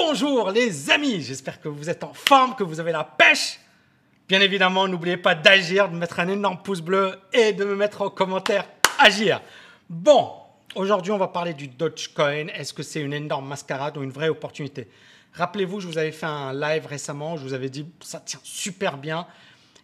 Bonjour 0.00 0.52
les 0.52 0.90
amis, 0.90 1.22
j'espère 1.22 1.60
que 1.60 1.68
vous 1.68 1.90
êtes 1.90 2.04
en 2.04 2.14
forme, 2.14 2.54
que 2.54 2.62
vous 2.62 2.78
avez 2.78 2.92
la 2.92 3.02
pêche. 3.02 3.58
Bien 4.28 4.40
évidemment, 4.40 4.86
n'oubliez 4.86 5.16
pas 5.16 5.34
d'agir, 5.34 5.88
de 5.88 5.96
mettre 5.96 6.20
un 6.20 6.28
énorme 6.28 6.62
pouce 6.62 6.80
bleu 6.80 7.18
et 7.32 7.52
de 7.52 7.64
me 7.64 7.74
mettre 7.74 8.02
en 8.02 8.08
commentaire 8.08 8.64
agir. 9.00 9.42
Bon, 9.90 10.34
aujourd'hui 10.76 11.10
on 11.10 11.18
va 11.18 11.26
parler 11.26 11.52
du 11.52 11.66
Dogecoin. 11.66 12.46
Est-ce 12.54 12.72
que 12.72 12.84
c'est 12.84 13.00
une 13.00 13.12
énorme 13.12 13.48
mascarade 13.48 13.96
ou 13.96 14.04
une 14.04 14.12
vraie 14.12 14.28
opportunité? 14.28 14.88
Rappelez-vous, 15.32 15.80
je 15.80 15.88
vous 15.88 15.98
avais 15.98 16.12
fait 16.12 16.26
un 16.26 16.52
live 16.52 16.86
récemment, 16.86 17.36
je 17.36 17.42
vous 17.42 17.52
avais 17.52 17.68
dit 17.68 17.84
ça 18.00 18.20
tient 18.20 18.40
super 18.44 18.98
bien. 18.98 19.26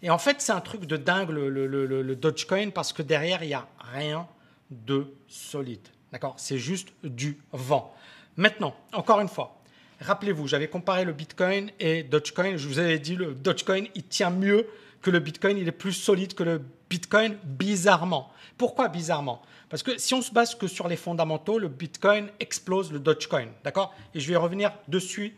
Et 0.00 0.10
en 0.10 0.18
fait, 0.18 0.40
c'est 0.40 0.52
un 0.52 0.60
truc 0.60 0.84
de 0.86 0.96
dingue 0.96 1.30
le, 1.30 1.48
le 1.48 2.16
Dogecoin 2.16 2.70
parce 2.70 2.92
que 2.92 3.02
derrière, 3.02 3.42
il 3.42 3.48
n'y 3.48 3.54
a 3.54 3.66
rien 3.92 4.28
de 4.70 5.12
solide. 5.26 5.88
D'accord? 6.12 6.34
C'est 6.36 6.58
juste 6.58 6.92
du 7.02 7.36
vent. 7.52 7.92
Maintenant, 8.36 8.76
encore 8.92 9.20
une 9.20 9.28
fois, 9.28 9.60
rappelez-vous, 10.04 10.46
j'avais 10.46 10.68
comparé 10.68 11.04
le 11.04 11.12
Bitcoin 11.12 11.70
et 11.80 12.02
Dogecoin. 12.02 12.56
Je 12.56 12.68
vous 12.68 12.78
avais 12.78 12.98
dit, 12.98 13.16
le 13.16 13.34
Dogecoin, 13.34 13.84
il 13.94 14.04
tient 14.04 14.30
mieux 14.30 14.66
que 15.02 15.10
le 15.10 15.18
Bitcoin. 15.18 15.58
Il 15.58 15.68
est 15.68 15.72
plus 15.72 15.92
solide 15.92 16.34
que 16.34 16.42
le 16.42 16.62
Bitcoin, 16.88 17.36
bizarrement. 17.44 18.30
Pourquoi 18.56 18.88
bizarrement? 18.88 19.42
Parce 19.68 19.82
que 19.82 19.98
si 19.98 20.14
on 20.14 20.22
se 20.22 20.32
base 20.32 20.54
que 20.54 20.66
sur 20.66 20.88
les 20.88 20.96
fondamentaux, 20.96 21.58
le 21.58 21.68
Bitcoin 21.68 22.28
explose 22.40 22.92
le 22.92 22.98
Dogecoin. 23.00 23.48
D'accord? 23.64 23.94
Et 24.14 24.20
je 24.20 24.28
vais 24.28 24.36
revenir 24.36 24.72
dessus 24.88 25.34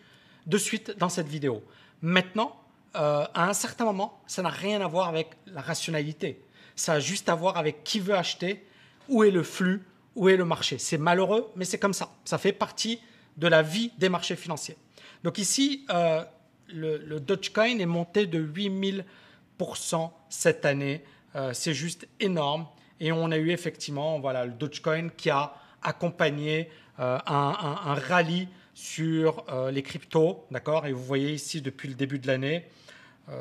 de 0.46 0.58
suite 0.58 0.96
dans 0.98 1.08
cette 1.08 1.28
vidéo. 1.28 1.62
Maintenant, 2.02 2.56
euh, 2.96 3.24
à 3.34 3.48
un 3.48 3.52
certain 3.52 3.84
moment, 3.84 4.20
ça 4.27 4.42
n'a 4.42 4.48
rien 4.48 4.80
à 4.80 4.86
voir 4.86 5.08
avec 5.08 5.30
la 5.46 5.60
rationalité. 5.60 6.41
Ça 6.74 6.94
a 6.94 7.00
juste 7.00 7.28
à 7.28 7.34
voir 7.34 7.56
avec 7.56 7.84
qui 7.84 8.00
veut 8.00 8.14
acheter, 8.14 8.64
où 9.08 9.24
est 9.24 9.30
le 9.30 9.42
flux, 9.42 9.83
où 10.14 10.28
est 10.28 10.36
le 10.36 10.44
marché. 10.44 10.78
C'est 10.78 10.98
malheureux, 10.98 11.50
mais 11.56 11.64
c'est 11.64 11.78
comme 11.78 11.94
ça. 11.94 12.10
Ça 12.24 12.38
fait 12.38 12.52
partie 12.52 13.00
de 13.36 13.48
la 13.48 13.62
vie 13.62 13.92
des 13.98 14.08
marchés 14.08 14.36
financiers. 14.36 14.76
Donc 15.22 15.38
ici, 15.38 15.84
euh, 15.90 16.24
le, 16.68 17.18
Dogecoin 17.20 17.78
est 17.78 17.86
monté 17.86 18.27
de 18.27 18.41
8000% 18.41 20.11
cette 20.28 20.64
année. 20.64 21.05
Euh, 21.34 21.52
c'est 21.52 21.74
juste 21.74 22.06
énorme. 22.20 22.66
Et 23.00 23.12
on 23.12 23.30
a 23.30 23.36
eu 23.36 23.50
effectivement 23.50 24.19
voilà, 24.20 24.46
le 24.46 24.52
Dogecoin 24.52 25.08
qui 25.11 25.30
a 25.30 25.55
accompagné 25.83 26.70
euh, 26.98 27.19
un, 27.27 27.94
rallye 27.94 28.48
sur 28.72 29.44
les 29.72 29.83
cryptos. 29.83 30.46
D'accord? 30.50 30.86
Et 30.86 30.92
vous 30.92 31.02
voyez 31.02 31.33
ici, 31.33 31.62
depuis 31.62 31.89
le 31.89 31.94
début 31.94 32.18
de 32.18 32.27
l'année, 32.27 32.66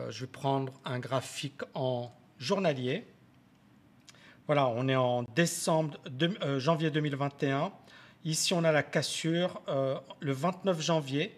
je 0.09 0.21
vais 0.21 0.31
prendre 0.31 0.71
un 0.85 0.97
graphique 0.97 1.61
en 1.73 2.09
journalier. 2.39 3.05
Voilà, 4.47 4.67
on 4.67 4.87
est 4.87 4.95
en 4.95 5.23
décembre, 5.23 5.97
janvier 6.57 6.89
2021. 6.89 7.73
Ici, 8.25 8.55
on 8.55 8.63
a 8.63 8.71
la 8.71 8.81
cassure 8.81 9.61
euh, 9.67 9.95
le 10.19 10.33
29 10.33 10.81
janvier. 10.81 11.31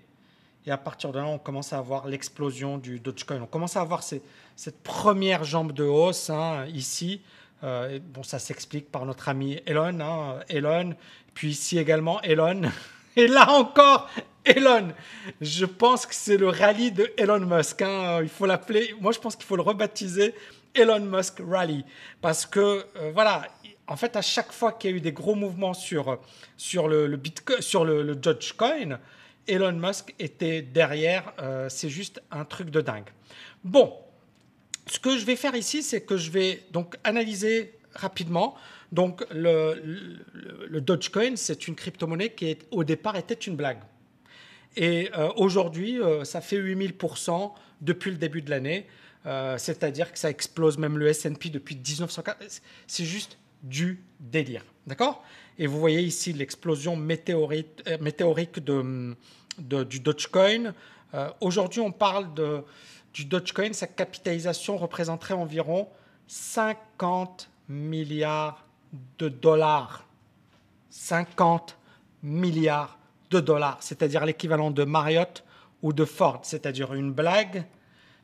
Et 0.66 0.72
à 0.72 0.78
partir 0.78 1.12
de 1.12 1.20
là, 1.20 1.26
on 1.26 1.38
commence 1.38 1.74
à 1.74 1.78
avoir 1.80 2.08
l'explosion 2.08 2.78
du 2.78 3.02
Dogecoin. 3.02 3.42
On 3.42 3.46
commence 3.46 3.76
à 3.76 3.82
avoir 3.82 4.04
cette 4.04 4.84
première 4.84 5.44
jambe 5.44 5.74
de 5.74 5.84
hausse 5.84 6.30
hein, 6.30 6.66
ici. 6.74 7.22
Euh, 7.64 8.00
bon, 8.02 8.24
ça 8.24 8.40
s'explique 8.40 8.90
par 8.90 9.06
notre 9.06 9.28
ami 9.28 9.60
Elon. 9.66 10.00
Hein, 10.00 10.40
Elon. 10.48 10.96
Puis 11.34 11.50
ici 11.50 11.78
également 11.78 12.22
Elon. 12.22 12.62
Et 13.18 13.28
là 13.28 13.52
encore, 13.52 14.10
Elon. 14.46 14.94
Je 15.42 15.66
pense 15.66 16.06
que 16.06 16.16
c'est 16.16 16.38
le 16.38 16.48
rallye 16.48 16.94
de 16.94 17.12
Elon 17.18 17.46
Musk. 17.46 17.82
Hein. 17.82 18.20
Il 18.22 18.30
faut 18.30 18.46
l'appeler. 18.46 18.96
Moi, 19.02 19.12
je 19.12 19.20
pense 19.20 19.36
qu'il 19.36 19.46
faut 19.46 19.58
le 19.58 19.62
rebaptiser 19.62 20.34
Elon 20.74 21.02
Musk 21.02 21.42
Rally. 21.46 21.84
Parce 22.22 22.46
que, 22.46 22.86
euh, 22.96 23.12
voilà, 23.14 23.48
en 23.88 23.96
fait, 23.96 24.16
à 24.16 24.22
chaque 24.22 24.52
fois 24.52 24.74
qu'il 24.74 24.92
y 24.92 24.94
a 24.94 24.98
eu 24.98 25.02
des 25.02 25.12
gros 25.12 25.36
mouvements 25.36 25.74
sur, 25.74 26.20
sur 26.58 26.88
le, 26.88 27.16
Bitcoin, 27.16 27.62
sur 27.62 27.86
le, 27.86 28.16
Dogecoin, 28.16 29.00
Elon 29.48 29.74
Musk 29.74 30.14
était 30.20 30.62
derrière. 30.62 31.34
Euh, 31.40 31.70
c'est 31.70 31.90
juste 31.90 32.22
un 32.32 32.46
truc 32.46 32.70
de 32.70 32.82
dingue. 32.82 33.10
Bon, 33.64 33.94
ce 34.88 35.00
que 35.00 35.18
je 35.18 35.26
vais 35.26 35.36
faire 35.36 35.56
ici, 35.56 35.84
c'est 35.84 36.02
que 36.02 36.18
je 36.18 36.32
vais 36.32 36.64
donc 36.72 36.98
analyser 37.04 37.74
rapidement. 37.94 38.56
Donc, 38.92 39.24
le, 39.32 40.80
Dogecoin, 40.80 41.36
c'est 41.36 41.68
une 41.68 41.76
crypto-monnaie 41.76 42.34
qui 42.34 42.58
au 42.72 42.84
départ 42.84 43.16
était 43.16 43.34
une 43.34 43.56
blague. 43.56 43.80
Et 44.76 45.10
euh, 45.18 45.30
aujourd'hui, 45.38 46.00
ça 46.24 46.40
fait 46.40 46.58
8000% 46.58 47.52
depuis 47.82 48.12
le 48.12 48.18
début 48.18 48.42
de 48.42 48.50
l'année. 48.50 48.86
Euh, 49.28 49.58
c'est-à-dire 49.58 50.12
que 50.12 50.18
ça 50.18 50.30
explose 50.30 50.78
même 50.78 50.98
le 50.98 51.08
S&P 51.08 51.50
depuis 51.50 51.76
1940. 51.76 52.38
C'est 52.88 53.04
juste 53.06 53.38
du 53.64 54.04
délire, 54.20 54.64
d'accord? 54.86 55.24
Et 55.60 55.68
vous 55.68 55.80
voyez 55.80 56.02
ici 56.02 56.34
l'explosion 56.34 56.96
météorique, 56.96 57.82
euh, 57.88 57.98
météorique 58.00 58.60
de, 58.60 59.16
du 59.84 60.00
Dogecoin. 60.00 60.74
Euh, 61.14 61.30
aujourd'hui, 61.42 61.82
on 61.82 61.92
parle 61.92 62.34
de, 62.34 62.64
du 63.14 63.26
Dogecoin. 63.26 63.74
Sa 63.74 63.88
capitalisation 63.88 64.78
représenterait 64.78 65.34
environ 65.34 65.88
50 66.28 67.50
milliards 67.70 68.66
de 69.18 69.30
dollars. 69.30 70.06
50 70.90 71.78
milliards 72.24 72.98
de 73.30 73.40
dollars, 73.40 73.78
c'est-à-dire 73.82 74.26
l'équivalent 74.26 74.72
de 74.72 74.84
Marriott 74.84 75.44
ou 75.82 75.94
de 75.94 76.06
Ford, 76.06 76.40
c'est-à-dire 76.44 76.94
une 76.94 77.12
blague 77.12 77.66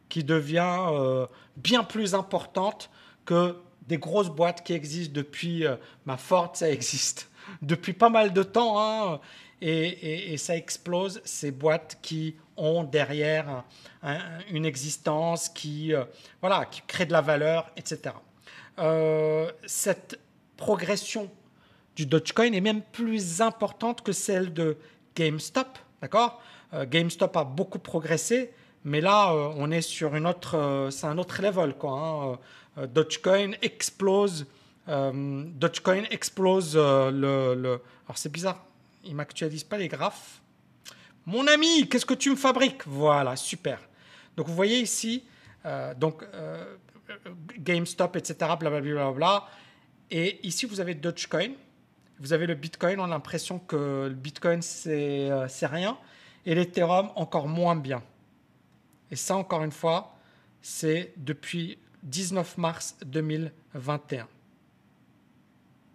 qui 0.10 0.24
devient 0.24 0.78
euh, 0.92 1.26
bien 1.58 1.84
plus 1.84 2.16
importante 2.16 2.90
que 3.26 3.58
des 3.88 3.98
grosses 3.98 4.30
boîtes 4.30 4.64
qui 4.64 4.74
existent 4.74 5.14
depuis, 5.14 5.66
euh, 5.66 5.76
ma 6.06 6.18
Ford, 6.18 6.52
ça 6.54 6.70
existe. 6.70 7.30
Depuis 7.62 7.92
pas 7.92 8.10
mal 8.10 8.32
de 8.32 8.42
temps, 8.42 8.80
hein, 8.80 9.20
et, 9.60 10.38
ça 10.38 10.56
explose 10.56 11.22
ces 11.26 11.52
boîtes 11.52 12.00
qui 12.02 12.38
ont 12.56 12.86
derrière 12.86 13.66
une 14.50 14.66
existence, 14.66 15.50
qui, 15.50 15.94
euh, 15.94 16.06
voilà, 16.40 16.66
qui 16.66 16.82
crée 16.88 17.06
de 17.06 17.12
la 17.12 17.20
valeur, 17.20 17.70
etc. 17.76 18.16
cette 19.66 20.20
progression 20.56 21.30
du 21.98 22.06
Dogecoin 22.06 22.54
est 22.54 22.62
même 22.62 22.82
plus 22.82 23.42
importante 23.42 24.02
que 24.02 24.14
celle 24.14 24.54
de 24.54 24.78
GameStop, 25.16 25.78
d'accord? 26.02 26.42
GameStop 26.74 27.36
a 27.36 27.44
beaucoup 27.44 27.80
progressé, 27.80 28.54
mais 28.86 29.02
là, 29.02 29.32
euh, 29.32 29.54
on 29.58 29.72
est 29.72 29.82
sur 29.82 30.16
une 30.16 30.28
autre, 30.28 30.58
euh, 30.58 30.92
c'est 30.92 31.08
un 31.08 31.18
autre 31.18 31.42
level 31.42 31.76
quoi. 31.76 31.92
Hein. 31.92 32.40
Euh, 32.78 32.88
Dogecoin 32.88 33.52
explose, 33.62 34.46
Dogecoin 34.88 36.04
explose 36.10 36.76
le, 36.76 37.80
Alors 38.06 38.18
c'est 38.18 38.32
bizarre, 38.32 38.66
il 39.06 39.16
m'actualise 39.16 39.64
pas 39.64 39.78
les 39.78 39.88
graphes. 39.88 40.42
Mon 41.26 41.48
ami, 41.48 41.88
qu'est-ce 41.88 42.06
que 42.06 42.14
tu 42.14 42.32
me 42.32 42.36
fabriques? 42.36 42.86
Voilà, 42.86 43.38
super. 43.38 43.80
Donc 44.36 44.48
vous 44.48 44.56
voyez 44.56 44.80
ici, 44.80 45.24
donc 45.98 46.26
GameStop, 47.60 48.18
etc. 48.18 48.52
Blablabla. 48.60 49.12
Bla, 49.12 49.48
et 50.12 50.46
ici 50.46 50.66
vous 50.66 50.82
avez 50.82 50.96
Dogecoin. 50.96 51.52
Vous 52.20 52.34
avez 52.34 52.46
le 52.46 52.56
Bitcoin, 52.56 53.00
on 53.00 53.06
a 53.06 53.08
l'impression 53.08 53.60
que 53.60 54.08
le 54.10 54.16
Bitcoin 54.16 54.62
c'est 54.62 55.30
rien, 55.62 55.98
et 56.46 56.56
l'Ethereum 56.56 57.10
encore 57.16 57.48
moins 57.48 57.78
bien. 57.78 58.04
Et 59.14 59.16
ça, 59.16 59.36
encore 59.36 59.62
une 59.62 59.72
fois, 59.72 60.18
c'est 60.60 61.14
depuis 61.18 61.78
19 62.02 62.58
mars 62.58 62.98
2021. 63.06 64.28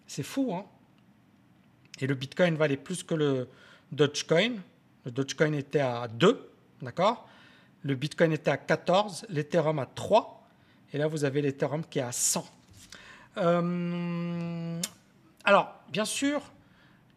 C'est 0.07 0.23
fou, 0.23 0.55
hein 0.55 0.65
Et 1.99 2.07
le 2.07 2.15
Bitcoin 2.15 2.55
valait 2.55 2.77
plus 2.77 3.03
que 3.03 3.17
le 3.17 3.49
Dogecoin. 3.91 4.53
Le 5.05 5.11
Dogecoin 5.11 5.53
était 5.55 5.81
à 5.81 6.07
2, 6.07 6.49
d'accord 6.81 7.29
Le 7.83 7.97
Bitcoin 7.97 8.31
était 8.31 8.53
à 8.53 8.57
14, 8.57 9.27
l'Ethereum 9.31 9.81
à 9.81 9.87
3. 9.87 10.49
Et 10.93 10.99
là, 10.99 11.09
vous 11.09 11.25
avez 11.25 11.43
l'Ethereum 11.43 11.85
qui 11.85 11.99
est 11.99 12.03
à 12.03 12.13
100. 12.13 12.47
Euh, 13.39 14.81
alors, 15.43 15.75
bien 15.91 16.05
sûr, 16.05 16.41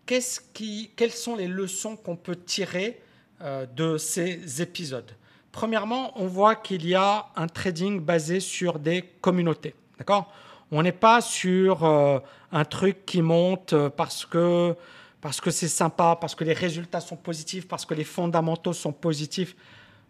quelles 0.07 1.11
sont 1.11 1.35
les 1.35 1.47
leçons 1.47 1.95
qu'on 1.95 2.15
peut 2.15 2.37
tirer 2.37 2.99
euh, 3.41 3.67
de 3.67 3.99
ces 3.99 4.63
épisodes? 4.63 5.11
Premièrement, 5.51 6.13
on 6.15 6.27
voit 6.27 6.55
qu'il 6.55 6.87
y 6.87 6.95
a 6.95 7.27
un 7.35 7.47
trading 7.47 7.99
basé 7.99 8.39
sur 8.39 8.79
des 8.79 9.03
communautés. 9.21 9.75
D'accord? 9.97 10.31
On 10.71 10.81
n'est 10.81 10.93
pas 10.93 11.19
sur 11.19 11.83
euh, 11.83 12.19
un 12.51 12.63
truc 12.63 13.05
qui 13.05 13.21
monte 13.21 13.73
euh, 13.73 13.89
parce 13.89 14.25
que 14.25 14.75
parce 15.19 15.39
que 15.39 15.51
c'est 15.51 15.67
sympa, 15.67 16.17
parce 16.19 16.33
que 16.33 16.43
les 16.43 16.53
résultats 16.53 16.99
sont 16.99 17.15
positifs, 17.15 17.67
parce 17.67 17.85
que 17.85 17.93
les 17.93 18.05
fondamentaux 18.05 18.73
sont 18.73 18.91
positifs. 18.91 19.55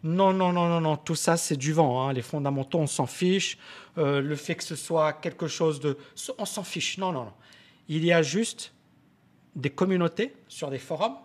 Non, 0.04 0.32
non, 0.32 0.54
non, 0.54 0.70
non, 0.70 0.80
non, 0.80 0.96
tout 0.96 1.16
ça 1.16 1.36
c'est 1.36 1.58
du 1.58 1.74
vent. 1.74 2.08
Hein. 2.08 2.14
Les 2.14 2.22
fondamentaux, 2.22 2.80
on 2.80 2.88
s'en 2.88 3.08
fiche. 3.08 3.58
Euh, 3.98 4.22
le 4.22 4.36
fait 4.36 4.56
que 4.56 4.64
ce 4.64 4.76
soit 4.76 5.14
quelque 5.14 5.48
chose 5.48 5.82
de... 5.82 5.98
On 6.38 6.46
s'en 6.46 6.64
fiche. 6.64 6.98
Non, 6.98 7.12
non, 7.12 7.26
non. 7.26 7.34
Il 7.90 8.06
y 8.06 8.14
a 8.14 8.22
juste 8.22 8.74
des 9.56 9.70
communautés 9.70 10.34
sur 10.48 10.70
des 10.70 10.80
forums 10.80 11.18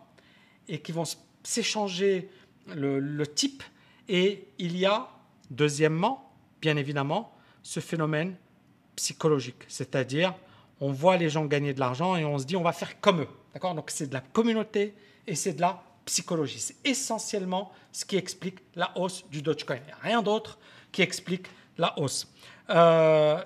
et 0.69 0.80
qui 0.80 0.90
vont 0.90 1.04
s'échanger 1.44 2.28
le, 2.74 2.98
le 2.98 3.26
type 3.26 3.62
et 4.08 4.49
il 4.58 4.76
y 4.76 4.87
a, 4.87 5.08
deuxièmement, 5.50 6.32
bien 6.61 6.76
évidemment, 6.76 7.32
ce 7.62 7.81
phénomène 7.81 8.37
psychologique, 8.94 9.64
c'est-à-dire 9.69 10.35
on 10.81 10.93
voit 10.93 11.17
les 11.17 11.31
gens 11.31 11.44
gagner 11.47 11.75
de 11.75 11.81
l'argent 11.81 12.17
et 12.17 12.25
on 12.25 12.38
se 12.38 12.44
dit 12.44 12.56
on 12.56 12.62
va 12.62 12.73
faire 12.73 13.00
comme 13.00 13.23
eux. 13.23 13.29
D'accord? 13.55 13.75
Donc 13.75 13.91
c'est 13.91 14.08
de 14.08 14.14
la 14.14 14.20
communauté 14.20 14.94
et 15.26 15.35
c'est 15.35 15.55
de 15.55 15.61
la 15.61 15.82
psychologie. 16.05 16.58
C'est 16.58 16.76
essentiellement 16.85 17.73
ce 17.93 18.05
qui 18.05 18.17
explique 18.17 18.58
la 18.75 18.97
hausse 18.97 19.25
du 19.31 19.43
Dogecoin. 19.43 19.76
Il 19.76 19.87
n'y 19.87 19.93
a 19.93 19.99
rien 20.03 20.23
d'autre 20.23 20.58
qui 20.93 21.03
explique 21.03 21.47
la 21.79 21.99
hausse. 21.99 22.32
Euh, 22.70 23.43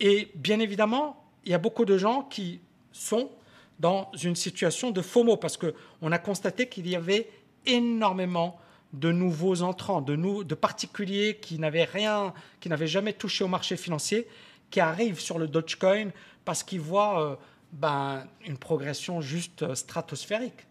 et 0.00 0.30
bien 0.34 0.60
évidemment, 0.60 1.24
il 1.44 1.52
y 1.52 1.54
a 1.54 1.58
beaucoup 1.58 1.84
de 1.84 1.98
gens 1.98 2.22
qui 2.22 2.60
sont 2.92 3.30
dans 3.78 4.10
une 4.22 4.36
situation 4.36 4.90
de 4.90 5.02
FOMO 5.02 5.36
parce 5.36 5.56
qu'on 5.56 6.12
a 6.12 6.18
constaté 6.18 6.68
qu'il 6.68 6.88
y 6.88 6.96
avait 6.96 7.30
énormément 7.66 8.58
de 8.92 9.12
nouveaux 9.12 9.62
entrants, 9.62 10.00
de, 10.00 10.54
particuliers 10.54 11.38
qui 11.40 11.58
n'avaient 11.58 11.84
rien, 11.84 12.32
qui 12.60 12.68
n'avaient 12.68 12.86
jamais 12.86 13.12
touché 13.12 13.44
au 13.44 13.48
marché 13.48 13.76
financier, 13.76 14.26
qui 14.70 14.80
arrivent 14.80 15.20
sur 15.20 15.38
le 15.38 15.46
Dogecoin 15.46 16.10
parce 16.44 16.62
qu'ils 16.62 16.80
voient 16.80 17.22
euh, 17.22 17.36
ben, 17.72 18.26
une 18.46 18.56
progression 18.56 19.20
juste 19.20 19.62
euh, 19.62 19.74
stratosphérique. 19.74 20.66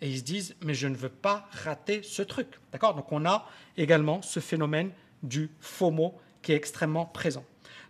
Et 0.00 0.10
ils 0.10 0.18
se 0.18 0.24
disent, 0.24 0.54
mais 0.62 0.74
je 0.74 0.88
ne 0.88 0.94
veux 0.94 1.08
pas 1.08 1.48
rater 1.50 2.02
ce 2.02 2.22
truc. 2.22 2.48
D'accord? 2.70 2.94
Donc 2.94 3.10
on 3.12 3.24
a 3.24 3.48
également 3.76 4.22
ce 4.22 4.40
phénomène 4.40 4.90
du 5.22 5.50
FOMO 5.60 6.14
qui 6.42 6.52
est 6.52 6.56
extrêmement 6.56 7.06
présent. 7.06 7.44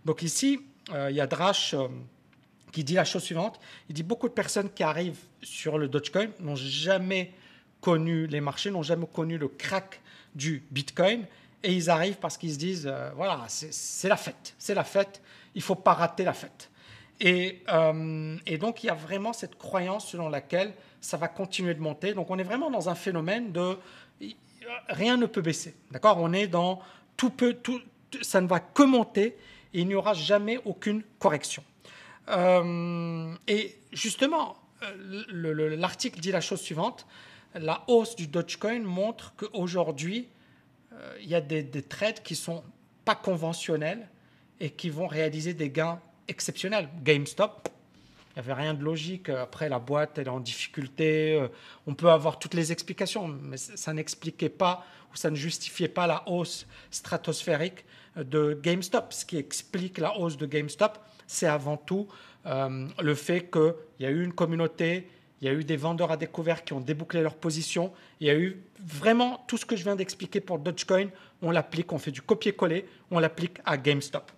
Donc 0.04 0.22
ici, 0.22 0.60
euh, 0.92 1.10
il 1.10 1.16
y 1.16 1.20
a 1.20 1.26
Drash 1.26 1.74
qui 2.72 2.84
dit 2.84 2.94
la 2.94 3.04
chose 3.04 3.22
suivante. 3.22 3.58
Il 3.88 3.94
dit 3.94 4.02
beaucoup 4.02 4.28
de 4.28 4.34
personnes 4.34 4.70
qui 4.70 4.82
arrivent 4.82 5.18
sur 5.42 5.78
le 5.78 5.88
Dogecoin 5.88 6.28
n'ont 6.40 6.56
jamais 6.56 7.32
connu 7.80 8.26
les 8.26 8.40
marchés, 8.40 8.70
n'ont 8.70 8.82
jamais 8.82 9.06
connu 9.06 9.38
le 9.38 9.48
crack 9.48 10.00
du 10.34 10.64
Bitcoin. 10.70 11.24
Et 11.62 11.72
ils 11.72 11.90
arrivent 11.90 12.18
parce 12.18 12.36
qu'ils 12.36 12.52
se 12.52 12.58
disent, 12.58 12.86
euh, 12.86 13.10
voilà, 13.16 13.44
c'est 13.48 14.08
la 14.08 14.16
fête, 14.16 14.54
c'est 14.58 14.74
la 14.74 14.84
fête, 14.84 15.22
il 15.54 15.58
ne 15.58 15.64
faut 15.64 15.74
pas 15.74 15.94
rater 15.94 16.24
la 16.24 16.32
fête. 16.32 16.70
Et, 17.18 17.62
euh, 17.72 18.36
et, 18.46 18.58
donc, 18.58 18.84
il 18.84 18.88
y 18.88 18.90
a 18.90 18.94
vraiment 18.94 19.32
cette 19.32 19.56
croyance 19.56 20.08
selon 20.08 20.28
laquelle 20.28 20.74
ça 21.00 21.16
va 21.16 21.28
continuer 21.28 21.74
de 21.74 21.80
monter. 21.80 22.12
Donc, 22.12 22.30
on 22.30 22.38
est 22.38 22.44
vraiment 22.44 22.70
dans 22.70 22.88
un 22.90 22.94
phénomène 22.94 23.52
de 23.52 23.78
rien 24.88 25.16
ne 25.16 25.26
peut 25.26 25.40
baisser. 25.40 25.74
D'accord? 25.90 26.18
On 26.18 26.32
est 26.32 26.46
dans 26.46 26.80
tout 27.16 27.30
peut, 27.30 27.54
tout, 27.54 27.80
ça 28.22 28.40
ne 28.40 28.46
va 28.46 28.60
que 28.60 28.82
monter 28.82 29.36
et 29.72 29.80
il 29.80 29.88
n'y 29.88 29.94
aura 29.94 30.14
jamais 30.14 30.58
aucune 30.64 31.02
correction. 31.18 31.64
Euh, 32.28 33.32
et 33.46 33.76
justement, 33.92 34.56
l'article 35.30 36.20
dit 36.20 36.32
la 36.32 36.40
chose 36.40 36.60
suivante 36.60 37.06
la 37.58 37.84
hausse 37.88 38.16
du 38.16 38.26
Dogecoin 38.26 38.80
montre 38.80 39.34
qu'aujourd'hui, 39.36 40.28
euh, 40.92 41.16
il 41.20 41.28
y 41.28 41.34
a 41.34 41.40
des, 41.40 41.82
trades 41.82 42.22
qui 42.22 42.34
sont 42.34 42.62
pas 43.04 43.14
conventionnels 43.14 44.08
et 44.60 44.70
qui 44.70 44.90
vont 44.90 45.06
réaliser 45.06 45.54
des 45.54 45.70
gains 45.70 46.00
exceptionnels. 46.28 46.88
GameStop, 47.02 47.68
il 47.68 48.42
n'y 48.42 48.50
avait 48.50 48.60
rien 48.60 48.74
de 48.74 48.82
logique. 48.82 49.28
Après, 49.28 49.68
la 49.68 49.78
boîte 49.78 50.18
elle 50.18 50.26
est 50.26 50.30
en 50.30 50.40
difficulté. 50.40 51.34
Euh, 51.34 51.48
on 51.86 51.94
peut 51.94 52.10
avoir 52.10 52.38
toutes 52.38 52.54
les 52.54 52.72
explications, 52.72 53.28
mais 53.28 53.56
ça 53.56 53.92
n'expliquait 53.92 54.48
pas 54.48 54.84
ou 55.12 55.16
ça 55.16 55.30
ne 55.30 55.36
justifiait 55.36 55.88
pas 55.88 56.06
la 56.06 56.28
hausse 56.28 56.66
stratosphérique 56.90 57.84
de 58.16 58.58
GameStop. 58.62 59.12
Ce 59.12 59.24
qui 59.24 59.36
explique 59.36 59.98
la 59.98 60.18
hausse 60.18 60.36
de 60.36 60.46
GameStop, 60.46 60.98
c'est 61.26 61.46
avant 61.46 61.76
tout 61.76 62.08
euh, 62.46 62.88
le 63.00 63.14
fait 63.14 63.50
qu'il 63.50 63.74
y 64.00 64.06
a 64.06 64.10
eu 64.10 64.22
une 64.22 64.32
communauté, 64.32 65.08
il 65.40 65.46
y 65.46 65.50
a 65.50 65.52
eu 65.52 65.64
des 65.64 65.76
vendeurs 65.76 66.10
à 66.10 66.16
découvert 66.16 66.64
qui 66.64 66.72
ont 66.72 66.80
débouclé 66.80 67.20
leur 67.20 67.34
position. 67.34 67.92
Il 68.20 68.26
y 68.26 68.30
a 68.30 68.34
eu 68.34 68.62
vraiment 68.80 69.44
tout 69.46 69.58
ce 69.58 69.66
que 69.66 69.76
je 69.76 69.84
viens 69.84 69.96
d'expliquer 69.96 70.40
pour 70.40 70.58
Dogecoin. 70.58 71.08
On 71.42 71.50
l'applique, 71.50 71.92
on 71.92 71.98
fait 71.98 72.10
du 72.10 72.22
copier-coller, 72.22 72.86
on 73.10 73.18
l'applique 73.18 73.58
à 73.64 73.76
GameStop. 73.76 74.30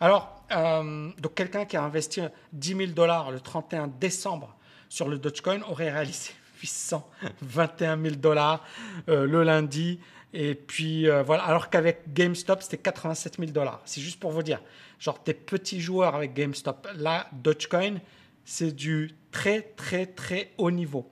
Alors, 0.00 0.44
euh, 0.52 1.10
donc 1.18 1.34
quelqu'un 1.34 1.64
qui 1.64 1.76
a 1.76 1.82
investi 1.82 2.22
10 2.52 2.68
000 2.76 2.92
dollars 2.92 3.30
le 3.30 3.40
31 3.40 3.88
décembre 3.88 4.56
sur 4.88 5.08
le 5.08 5.18
Dogecoin 5.18 5.60
aurait 5.68 5.90
réalisé 5.90 6.32
821 6.62 8.00
000 8.02 8.16
dollars 8.16 8.64
euh, 9.08 9.26
le 9.26 9.42
lundi. 9.42 10.00
Et 10.32 10.54
puis 10.54 11.08
euh, 11.08 11.22
voilà, 11.22 11.44
alors 11.44 11.70
qu'avec 11.70 12.12
GameStop, 12.12 12.62
c'était 12.62 12.78
87 12.78 13.36
000 13.38 13.50
dollars. 13.52 13.80
C'est 13.84 14.00
juste 14.00 14.20
pour 14.20 14.32
vous 14.32 14.42
dire, 14.42 14.60
genre 14.98 15.18
des 15.24 15.34
petits 15.34 15.80
joueurs 15.80 16.14
avec 16.14 16.34
GameStop. 16.34 16.88
Là, 16.96 17.28
Dogecoin, 17.32 18.00
c'est 18.46 18.72
du 18.72 19.10
très 19.32 19.60
très 19.60 20.06
très 20.06 20.52
haut 20.56 20.70
niveau. 20.70 21.10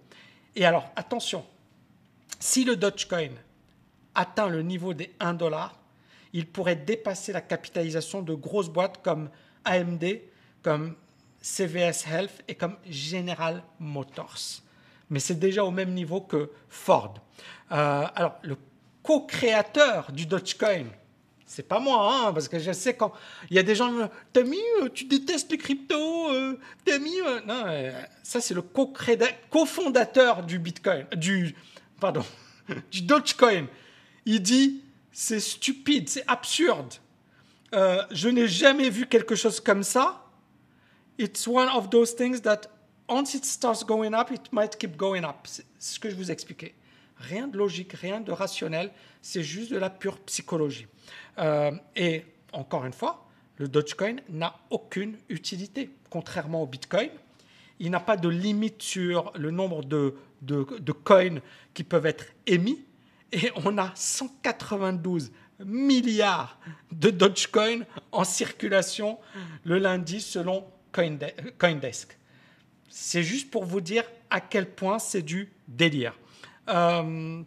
Et 0.56 0.64
alors 0.64 0.90
attention, 0.96 1.44
si 2.38 2.64
le 2.64 2.76
Dogecoin 2.76 3.32
atteint 4.14 4.48
le 4.48 4.62
niveau 4.62 4.94
des 4.94 5.12
1 5.20 5.34
dollar, 5.34 5.78
il 6.32 6.46
pourrait 6.46 6.76
dépasser 6.76 7.32
la 7.32 7.40
capitalisation 7.40 8.22
de 8.22 8.32
grosses 8.34 8.70
boîtes 8.70 9.02
comme 9.02 9.28
AMD, 9.64 10.04
comme 10.62 10.94
CVS 11.42 12.06
Health 12.10 12.42
et 12.48 12.54
comme 12.54 12.76
General 12.88 13.62
Motors. 13.78 14.62
Mais 15.10 15.19
c'est 15.19 15.38
déjà 15.38 15.64
au 15.64 15.70
même 15.70 15.92
niveau 15.92 16.20
que 16.20 16.50
Ford. 16.69 17.14
Euh, 17.72 18.06
alors, 18.14 18.36
le 18.42 18.56
co-créateur 19.02 20.10
du 20.12 20.26
Dogecoin, 20.26 20.86
c'est 21.46 21.69
pas 21.69 21.79
moi, 21.79 22.26
hein, 22.26 22.32
parce 22.32 22.49
que 22.49 22.58
je 22.58 22.73
sais 22.73 22.94
quand 22.94 23.12
il 23.50 23.56
y 23.56 23.58
a 23.58 23.62
des 23.62 23.75
gens, 23.75 23.91
mis, 23.93 24.58
euh, 24.81 24.88
tu 24.93 25.05
détestes 25.05 25.50
les 25.50 25.58
cryptos, 25.58 26.31
euh, 26.32 26.58
mis, 27.00 27.20
euh, 27.20 27.41
non, 27.46 27.64
ça 28.23 28.41
c'est 28.41 28.55
le 28.55 28.62
cofondateur 29.50 30.43
du 30.43 30.58
Bitcoin, 30.58 31.06
du, 31.17 31.55
pardon, 32.00 32.25
du 32.91 33.02
Dogecoin. 33.02 33.67
Il 34.25 34.41
dit, 34.41 34.82
c'est 35.12 35.41
stupide, 35.41 36.08
c'est 36.08 36.25
absurde. 36.26 36.94
je 37.73 38.29
n'ai 38.29 38.49
jamais 38.49 38.88
vu 38.88 39.06
quelque 39.06 39.35
chose 39.35 39.61
comme 39.61 39.82
ça. 39.82 40.25
It's 41.19 41.46
one 41.46 41.69
of 41.69 41.91
those 41.91 42.17
things 42.17 42.41
that 42.41 42.62
once 43.08 43.35
it 43.35 43.44
starts 43.44 43.85
going 43.85 44.14
up, 44.14 44.31
it 44.31 44.50
might 44.50 44.76
keep 44.79 44.96
going 44.96 45.25
up. 45.25 45.46
C'est 45.46 45.64
ce 45.79 46.00
que 46.00 46.08
je 46.08 46.17
vous 46.17 46.31
expliquais. 46.31 46.75
Rien 47.19 47.49
de 47.49 47.56
logique, 47.56 47.93
rien 47.93 48.20
de 48.20 48.32
rationnel, 48.32 48.90
c'est 49.22 49.43
juste 49.43 49.72
de 49.72 49.78
la 49.78 49.90
pure 49.90 50.19
psychologie. 50.20 50.87
Euh, 51.38 51.72
et 51.96 52.25
encore 52.52 52.84
une 52.84 52.93
fois, 52.93 53.26
le 53.56 53.69
Dogecoin 53.69 54.16
n'a 54.28 54.56
aucune 54.70 55.16
utilité, 55.28 55.90
contrairement 56.11 56.62
au 56.62 56.66
Bitcoin. 56.66 57.11
Il 57.78 57.90
n'a 57.90 58.00
pas 58.00 58.16
de 58.16 58.28
limite 58.28 58.82
sur 58.82 59.32
le 59.37 59.50
nombre 59.50 59.84
de, 59.84 60.14
de, 60.43 60.66
de, 60.78 60.93
coins 60.93 61.40
qui 61.72 61.84
peuvent 61.84 62.06
être 62.06 62.26
émis. 62.46 62.84
Et 63.32 63.50
on 63.64 63.78
a 63.78 63.93
192 63.94 65.32
milliards 65.64 66.58
de 66.93 67.10
Dogecoin 67.10 67.81
en 68.12 68.25
circulation 68.25 69.19
le 69.64 69.78
lundi 69.78 70.20
selon 70.20 70.64
Coindesk. 70.93 72.17
C'est 72.88 73.22
juste 73.22 73.50
pour 73.50 73.64
vous 73.64 73.81
dire 73.81 74.05
à 74.31 74.40
quel 74.40 74.70
point 74.70 74.99
c'est 74.99 75.22
du 75.22 75.52
délire. 75.67 76.14
Euh, 76.69 77.43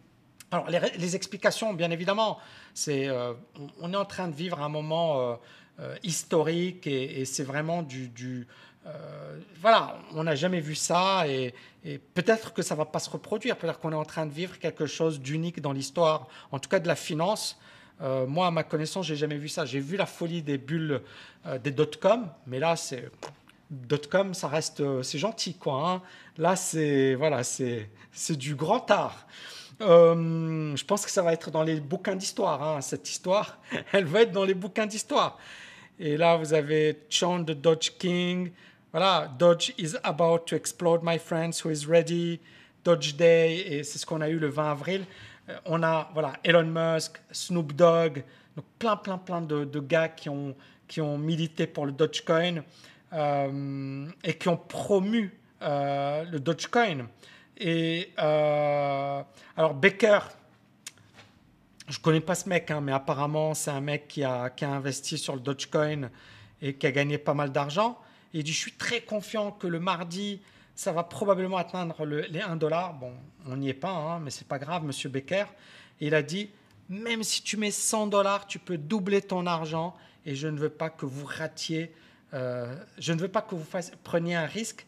alors, 0.52 0.70
les, 0.70 1.16
explications, 1.16 1.74
bien 1.74 1.92
évidemment, 1.92 2.40
c'est 2.74 3.08
euh, 3.08 3.34
on 3.82 3.92
est 3.94 3.98
en 3.98 4.06
train 4.06 4.28
de 4.28 4.36
vivre 4.36 4.62
un 4.62 4.70
moment 4.70 5.38
euh, 5.80 5.96
historique 6.04 6.88
et, 6.88 7.26
c'est 7.26 7.44
vraiment 7.44 7.84
du, 7.84 8.48
voilà, 9.62 9.98
on 10.14 10.24
n'a 10.24 10.36
jamais 10.36 10.62
vu 10.62 10.76
ça 10.76 11.28
et, 11.28 11.54
peut-être 12.14 12.54
que 12.54 12.62
ça 12.62 12.76
va 12.76 12.86
pas 12.86 13.00
se 13.00 13.10
reproduire. 13.10 13.58
Peut-être 13.58 13.80
qu'on 13.80 13.92
est 13.92 13.96
en 13.96 14.06
train 14.06 14.26
de 14.26 14.32
vivre 14.32 14.60
quelque 14.60 14.86
chose 14.86 15.20
d'unique 15.20 15.62
dans 15.62 15.74
l'histoire, 15.74 16.28
en 16.52 16.60
tout 16.60 16.70
cas 16.70 16.80
de 16.80 16.88
la 16.88 16.96
finance. 16.96 17.60
moi, 18.00 18.48
à 18.48 18.52
ma 18.52 18.64
connaissance, 18.64 19.06
j'ai 19.06 19.16
jamais 19.16 19.38
vu 19.38 19.50
ça. 19.50 19.66
J'ai 19.66 19.80
vu 19.80 19.98
la 19.98 20.06
folie 20.06 20.42
des 20.42 20.58
bulles 20.58 21.02
des 21.64 21.72
dot-com, 21.72 22.30
mais 22.46 22.60
là, 22.60 22.76
c'est 22.76 23.10
Dotcom, 23.70 24.34
ça 24.34 24.48
reste, 24.48 24.80
euh, 24.80 25.04
c'est 25.04 25.18
gentil, 25.18 25.56
quoi. 25.56 25.90
Hein. 25.90 26.02
Là, 26.38 26.56
c'est 26.56 27.16
voilà, 27.16 27.44
c'est 27.44 27.90
c'est 28.12 28.38
du 28.38 28.56
grand 28.56 28.90
art. 28.92 29.28
Euh, 29.82 30.76
je 30.76 30.84
pense 30.86 31.06
que 31.06 31.12
ça 31.12 31.22
va 31.22 31.34
être 31.34 31.52
dans 31.52 31.64
les 31.64 31.80
bouquins 31.80 32.16
d'histoire. 32.16 32.64
Hein, 32.64 32.82
cette 32.82 33.10
histoire, 33.10 33.60
elle 33.92 34.06
va 34.06 34.22
être 34.22 34.32
dans 34.32 34.46
les 34.46 34.54
bouquins 34.54 34.86
d'histoire. 34.86 35.38
Et 36.00 36.18
là, 36.18 36.38
vous 36.38 36.54
avez 36.54 37.00
Sean 37.10 37.44
the 37.44 37.52
Dodge 37.52 37.92
King. 37.98 38.52
Voilà, 38.92 39.32
Dodge 39.38 39.74
is 39.78 39.96
about 40.04 40.46
to 40.48 40.56
explode, 40.56 41.02
my 41.04 41.20
friends. 41.20 41.62
Who 41.64 41.70
is 41.70 41.86
ready? 41.88 42.40
Dodge 42.84 43.16
Day. 43.16 43.66
Et 43.68 43.84
c'est 43.84 43.98
ce 43.98 44.06
qu'on 44.06 44.22
a 44.22 44.30
eu 44.30 44.40
le 44.40 44.48
20 44.48 44.72
avril. 44.72 45.06
Euh, 45.50 45.58
on 45.66 45.84
a 45.84 46.10
voilà 46.14 46.34
Elon 46.44 46.66
Musk, 46.66 47.22
Snoop 47.32 47.74
Dogg, 47.74 48.24
donc 48.56 48.66
plein, 48.80 48.96
plein, 48.96 49.18
plein 49.18 49.42
de, 49.42 49.66
de 49.66 49.80
gars 49.80 50.10
qui 50.10 50.30
ont 50.30 50.56
qui 50.88 51.02
ont 51.02 51.18
milité 51.18 51.68
pour 51.68 51.86
le 51.86 51.92
Dogecoin. 51.92 52.64
Euh, 53.14 54.06
et 54.26 54.34
qui 54.34 54.50
ont 54.50 54.58
promu 54.58 55.34
euh, 55.62 56.26
le 56.26 56.42
Dogecoin. 56.42 57.08
Et 57.58 58.12
euh, 58.20 59.24
alors 59.56 59.74
Baker, 59.74 60.20
je 61.88 62.00
connais 62.00 62.20
pas 62.20 62.36
ce 62.36 62.50
mec, 62.50 62.70
hein, 62.70 62.82
mais 62.82 62.92
apparemment 62.92 63.54
c'est 63.54 63.72
un 63.72 63.80
mec 63.80 64.10
qui 64.10 64.26
a, 64.26 64.50
qui 64.50 64.66
a 64.66 64.72
investi 64.72 65.18
sur 65.18 65.36
le 65.36 65.40
Dogecoin 65.40 66.10
et 66.62 66.74
qui 66.74 66.86
a 66.86 66.92
gagné 66.92 67.18
pas 67.18 67.34
mal 67.34 67.54
d'argent. 67.54 67.98
Il 68.34 68.44
dit, 68.44 68.52
je 68.52 68.58
suis 68.58 68.74
très 68.74 69.00
confiant 69.00 69.52
que 69.52 69.68
le 69.68 69.80
mardi, 69.80 70.42
ça 70.76 70.92
va 70.92 71.04
probablement 71.04 71.58
atteindre 71.58 72.06
les 72.06 72.42
1 72.42 72.58
dollar. 72.58 72.94
Bon, 72.94 73.14
on 73.48 73.56
n'y 73.56 73.70
est 73.70 73.74
pas, 73.74 73.90
hein, 73.90 74.20
mais 74.20 74.32
c'est 74.32 74.48
pas 74.48 74.60
grave, 74.60 74.84
monsieur 74.84 75.08
Becker. 75.08 75.46
Et 76.02 76.08
il 76.08 76.14
a 76.14 76.22
dit, 76.22 76.50
même 76.90 77.24
si 77.24 77.42
tu 77.42 77.56
mets 77.56 77.72
100 77.72 78.08
dollars, 78.08 78.48
tu 78.48 78.60
peux 78.60 78.78
doubler 78.78 79.22
ton 79.22 79.46
argent 79.46 79.96
et 80.26 80.36
je 80.36 80.50
ne 80.50 80.58
veux 80.60 80.70
pas 80.70 80.90
que 80.90 81.06
vous 81.06 81.26
ratiez 81.26 81.94
euh, 82.38 82.76
je 83.00 83.14
ne 83.14 83.20
veux 83.20 83.28
pas 83.28 83.42
que 83.42 83.56
vous 83.56 83.66
preniez 84.04 84.36
un 84.36 84.46
risque, 84.46 84.86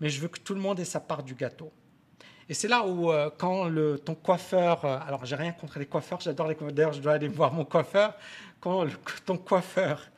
mais 0.00 0.10
je 0.10 0.20
veux 0.20 0.28
que 0.28 0.38
tout 0.38 0.54
le 0.54 0.60
monde 0.60 0.78
ait 0.80 0.84
sa 0.84 1.00
part 1.00 1.22
du 1.22 1.34
gâteau. 1.34 1.72
Et 2.48 2.54
c'est 2.54 2.68
là 2.68 2.86
où, 2.86 3.10
euh, 3.10 3.30
quand 3.38 3.70
ton 4.04 4.14
coiffeur, 4.14 4.84
euh, 4.84 4.98
alors 5.06 5.24
j'ai 5.24 5.36
rien 5.36 5.52
contre 5.52 5.78
les 5.78 5.86
coiffeurs, 5.86 6.20
j'adore 6.20 6.46
les 6.46 6.54
coiffeurs, 6.54 6.74
d'ailleurs 6.74 6.92
je 6.92 7.00
dois 7.00 7.14
aller 7.14 7.28
voir 7.28 7.52
mon 7.52 7.64
coiffeur, 7.64 8.14
quand 8.60 8.86
ton 9.26 9.38
coiffeur 9.38 10.10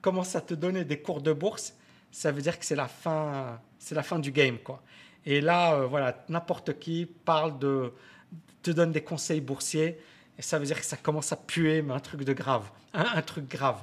commence 0.00 0.34
à 0.34 0.40
te 0.40 0.54
donner 0.54 0.84
des 0.84 1.00
cours 1.00 1.22
de 1.22 1.32
bourse, 1.32 1.74
ça 2.10 2.32
veut 2.32 2.42
dire 2.42 2.58
que 2.58 2.64
c'est 2.64 2.76
la 2.76 2.88
fin, 2.88 3.60
c'est 3.78 3.94
la 3.94 4.02
fin 4.02 4.18
du 4.18 4.32
game, 4.32 4.58
quoi. 4.58 4.82
Et 5.24 5.40
là, 5.40 5.84
voilà, 5.84 6.24
n'importe 6.28 6.78
qui 6.78 7.06
parle 7.06 7.58
de, 7.58 7.92
te 8.62 8.70
donne 8.70 8.92
des 8.92 9.02
conseils 9.02 9.40
boursiers, 9.40 10.00
et 10.38 10.42
ça 10.42 10.58
veut 10.58 10.66
dire 10.66 10.78
que 10.78 10.86
ça 10.86 10.96
commence 10.96 11.32
à 11.32 11.36
puer, 11.36 11.82
mais 11.82 11.92
un 11.92 12.00
truc 12.00 12.22
de 12.22 12.32
grave, 12.32 12.70
un, 12.94 13.22
truc 13.22 13.48
grave. 13.48 13.80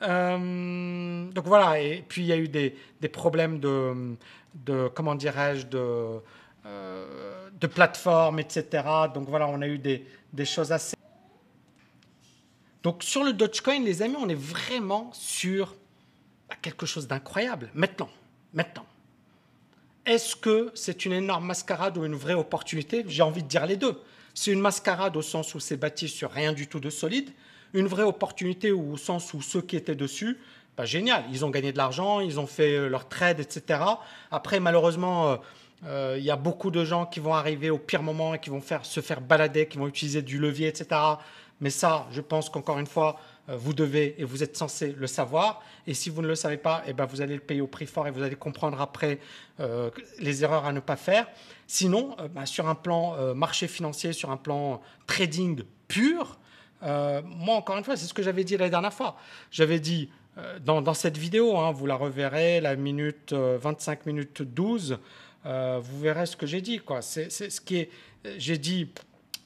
Donc 0.00 1.44
voilà, 1.46 1.80
et 1.80 2.04
puis 2.08 2.22
il 2.22 2.26
y 2.26 2.32
a 2.32 2.36
eu 2.36 2.48
des, 2.48 2.76
des 3.00 3.08
problèmes 3.08 3.58
de, 3.58 4.16
de 4.54 4.88
comment 4.94 5.14
dirais-je, 5.14 5.66
de 5.66 6.20
euh, 6.68 7.48
de 7.60 7.66
plateformes, 7.66 8.38
etc. 8.38 8.84
Donc 9.14 9.28
voilà, 9.28 9.48
on 9.48 9.62
a 9.62 9.66
eu 9.66 9.78
des, 9.78 10.04
choses 10.44 10.70
assez... 10.70 10.96
Donc 12.82 13.02
sur 13.02 13.24
le 13.24 13.32
Dogecoin, 13.32 13.80
les 13.80 14.02
amis, 14.02 14.16
on 14.18 14.28
est 14.28 14.38
vraiment 14.38 15.10
sur 15.12 15.74
quelque 16.62 16.86
chose 16.86 17.08
d'incroyable. 17.08 17.70
Maintenant, 17.74 18.10
maintenant. 18.52 18.86
Est-ce 20.06 20.36
que 20.36 20.70
c'est 20.74 21.04
une 21.04 21.12
énorme 21.12 21.46
mascarade 21.46 21.96
ou 21.98 22.04
une 22.04 22.14
vraie 22.14 22.34
opportunité? 22.34 23.04
J'ai 23.08 23.22
envie 23.22 23.42
de 23.42 23.48
dire 23.48 23.66
les 23.66 23.76
deux. 23.76 24.00
C'est 24.34 24.52
une 24.52 24.60
mascarade 24.60 25.16
au 25.16 25.22
sens 25.22 25.54
où 25.54 25.60
c'est 25.60 25.76
bâti 25.76 26.08
sur 26.08 26.30
rien 26.30 26.52
du 26.52 26.68
tout 26.68 26.80
de 26.80 26.90
solide. 26.90 27.30
Une 27.74 27.86
vraie 27.86 28.04
opportunité 28.04 28.72
au 28.72 28.96
sens 28.96 29.34
où 29.34 29.42
ceux 29.42 29.60
qui 29.60 29.76
étaient 29.76 29.94
dessus, 29.94 30.38
bah, 30.76 30.84
génial, 30.84 31.24
ils 31.32 31.44
ont 31.44 31.50
gagné 31.50 31.72
de 31.72 31.76
l'argent, 31.76 32.20
ils 32.20 32.38
ont 32.38 32.46
fait 32.46 32.76
euh, 32.76 32.88
leur 32.88 33.08
trade, 33.08 33.40
etc. 33.40 33.80
Après, 34.30 34.60
malheureusement, 34.60 35.28
euh, 35.28 35.36
euh, 35.86 36.16
il 36.18 36.24
y 36.24 36.30
a 36.30 36.36
beaucoup 36.36 36.70
de 36.70 36.84
gens 36.84 37.06
qui 37.06 37.20
vont 37.20 37.34
arriver 37.34 37.70
au 37.70 37.78
pire 37.78 38.02
moment 38.02 38.34
et 38.34 38.38
qui 38.38 38.50
vont 38.50 38.60
faire, 38.60 38.84
se 38.84 39.00
faire 39.00 39.20
balader, 39.20 39.66
qui 39.66 39.78
vont 39.78 39.86
utiliser 39.86 40.22
du 40.22 40.38
levier, 40.38 40.68
etc. 40.68 41.00
Mais 41.60 41.70
ça, 41.70 42.06
je 42.10 42.20
pense 42.20 42.50
qu'encore 42.50 42.78
une 42.78 42.86
fois, 42.86 43.18
euh, 43.48 43.56
vous 43.56 43.72
devez 43.72 44.14
et 44.18 44.24
vous 44.24 44.42
êtes 44.42 44.56
censé 44.56 44.94
le 44.96 45.06
savoir. 45.06 45.62
Et 45.86 45.94
si 45.94 46.10
vous 46.10 46.22
ne 46.22 46.28
le 46.28 46.34
savez 46.34 46.56
pas, 46.56 46.82
eh 46.86 46.92
ben 46.92 47.06
vous 47.06 47.20
allez 47.20 47.34
le 47.34 47.40
payer 47.40 47.60
au 47.60 47.66
prix 47.66 47.86
fort 47.86 48.06
et 48.06 48.10
vous 48.10 48.22
allez 48.22 48.36
comprendre 48.36 48.80
après 48.80 49.20
euh, 49.60 49.90
les 50.18 50.42
erreurs 50.42 50.66
à 50.66 50.72
ne 50.72 50.80
pas 50.80 50.96
faire. 50.96 51.26
Sinon, 51.66 52.16
bah, 52.34 52.46
sur 52.46 52.68
un 52.68 52.74
plan 52.74 53.34
marché 53.34 53.68
financier, 53.68 54.12
sur 54.12 54.30
un 54.30 54.36
plan 54.36 54.80
trading 55.06 55.62
pur, 55.86 56.38
moi, 56.82 57.56
encore 57.56 57.76
une 57.76 57.84
fois, 57.84 57.96
c'est 57.96 58.06
ce 58.06 58.14
que 58.14 58.22
j'avais 58.22 58.44
dit 58.44 58.56
la 58.56 58.68
dernière 58.68 58.92
fois. 58.92 59.16
J'avais 59.50 59.80
dit 59.80 60.10
dans, 60.64 60.80
dans, 60.80 60.94
cette 60.94 61.18
vidéo, 61.18 61.56
hein, 61.56 61.72
vous 61.72 61.86
la 61.86 61.96
reverrez, 61.96 62.60
la 62.60 62.76
minute 62.76 63.32
25 63.32 64.06
minutes 64.06 64.42
12, 64.42 64.98
euh, 65.46 65.80
vous 65.82 66.00
verrez 66.00 66.26
ce 66.26 66.36
que 66.36 66.46
j'ai 66.46 66.60
dit. 66.60 66.80
C'est, 67.00 67.30
ce 67.30 67.60
qui 67.60 67.76
est, 67.76 67.90
j'ai 68.36 68.58
dit, 68.58 68.90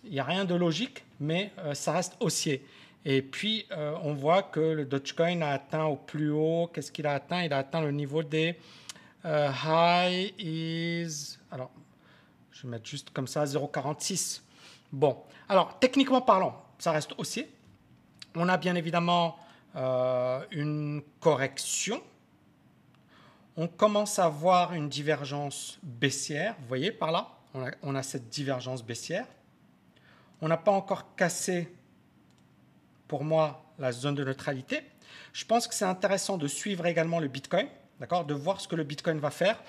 il 0.05 0.11
n'y 0.11 0.21
a 0.21 0.25
rien 0.25 0.45
de 0.45 0.55
logique, 0.55 1.05
mais 1.21 1.53
euh, 1.59 1.75
ça 1.75 1.93
reste 1.93 2.17
haussier. 2.21 2.65
Et 3.05 3.23
puis, 3.23 3.67
euh, 3.73 3.95
on 4.03 4.15
voit 4.15 4.43
que 4.43 4.61
le 4.61 4.85
Dogecoin 4.85 5.43
a 5.43 5.51
atteint 5.51 5.85
au 5.85 5.97
plus 5.97 6.31
haut, 6.31 6.71
qu'est-ce 6.73 6.93
qu'il 6.93 7.07
a 7.07 7.15
atteint? 7.15 7.43
Il 7.43 7.53
a 7.53 7.59
atteint 7.59 7.81
le 7.81 7.91
niveau 7.91 8.23
des 8.23 8.57
high 9.25 10.35
is. 10.39 11.39
Alors, 11.51 11.71
je 12.51 12.63
vais 12.63 12.69
mettre 12.69 12.87
juste 12.87 13.11
comme 13.11 13.27
ça, 13.27 13.45
0,46. 13.45 14.43
Bon, 14.93 15.17
alors, 15.49 15.79
techniquement 15.79 16.21
parlant, 16.21 16.62
ça 16.83 16.93
reste 16.93 17.13
haussier. 17.19 17.51
On 18.35 18.49
a 18.49 18.57
bien 18.57 18.75
évidemment 18.75 19.39
une 20.51 21.03
correction 21.21 22.03
on 23.57 23.69
commence 23.69 24.19
à 24.19 24.29
voir 24.29 24.73
une 24.73 24.89
divergence 24.89 25.79
baissière. 25.83 26.55
Vous 26.61 26.69
voyez 26.69 26.91
par 26.91 27.13
là, 27.13 27.29
on 27.83 27.95
a, 27.95 28.03
cette 28.03 28.29
divergence 28.29 28.83
baissière. 28.83 29.27
On 30.41 30.49
n'a 30.49 30.57
pas 30.57 30.73
encore 30.73 31.15
cassé, 31.17 31.73
pour 33.09 33.25
moi, 33.25 33.63
la 33.79 33.93
zone 33.93 34.15
de 34.15 34.25
neutralité. 34.25 34.83
Je 35.33 35.45
pense 35.45 35.69
que 35.69 35.75
c'est 35.75 35.85
intéressant 35.85 36.39
de 36.39 36.49
suivre 36.49 36.87
également 36.87 37.21
le 37.21 37.29
Bitcoin, 37.29 37.69
d'accord, 38.01 38.25
de 38.25 38.35
voir 38.35 38.61
ce 38.61 38.69
que 38.69 38.75
le 38.75 38.85
Bitcoin 38.85 39.19
va 39.19 39.31
faire. 39.31 39.63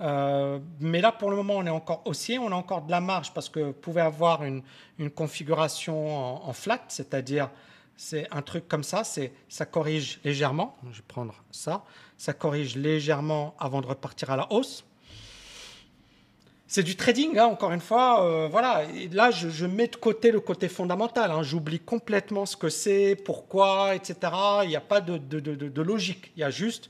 Euh, 0.00 0.58
mais 0.80 1.00
là, 1.00 1.12
pour 1.12 1.30
le 1.30 1.36
moment, 1.36 1.54
on 1.56 1.66
est 1.66 1.70
encore 1.70 2.02
haussier, 2.04 2.38
on 2.38 2.48
a 2.48 2.54
encore 2.54 2.82
de 2.82 2.90
la 2.90 3.00
marge 3.00 3.32
parce 3.32 3.48
que 3.48 3.60
vous 3.60 3.72
pouvez 3.72 4.00
avoir 4.00 4.42
une, 4.44 4.62
configuration 5.14 6.46
en 6.48 6.52
flat, 6.52 6.84
c'est-à-dire 6.88 7.50
c'est 7.96 8.26
un 8.30 8.42
truc 8.42 8.68
comme 8.68 8.82
ça, 8.82 9.04
c'est 9.04 9.32
ça 9.48 9.66
corrige 9.66 10.20
légèrement. 10.24 10.76
Je 10.90 10.98
vais 10.98 11.04
prendre 11.06 11.34
ça. 11.50 11.84
Ça 12.16 12.32
corrige 12.32 12.76
légèrement 12.76 13.54
avant 13.58 13.80
de 13.80 13.86
repartir 13.86 14.30
à 14.30 14.36
la 14.36 14.52
hausse. 14.52 14.84
C'est 16.66 16.82
du 16.82 16.96
trading, 16.96 17.38
hein, 17.38 17.46
encore 17.46 17.72
une 17.72 17.80
fois. 17.80 18.24
Euh, 18.24 18.48
voilà. 18.48 18.82
là, 19.12 19.30
je, 19.30 19.66
mets 19.66 19.88
de 19.88 19.96
côté 19.96 20.30
le 20.30 20.40
côté 20.40 20.68
fondamental. 20.68 21.30
Hein. 21.30 21.42
J'oublie 21.42 21.78
complètement 21.78 22.46
ce 22.46 22.56
que 22.56 22.70
c'est, 22.70 23.14
pourquoi, 23.14 23.94
etc. 23.94 24.16
Il 24.62 24.70
n'y 24.70 24.76
a 24.76 24.80
pas 24.80 25.02
de, 25.02 25.82
logique. 25.82 26.32
Il 26.36 26.40
y 26.40 26.44
a 26.44 26.50
juste 26.50 26.88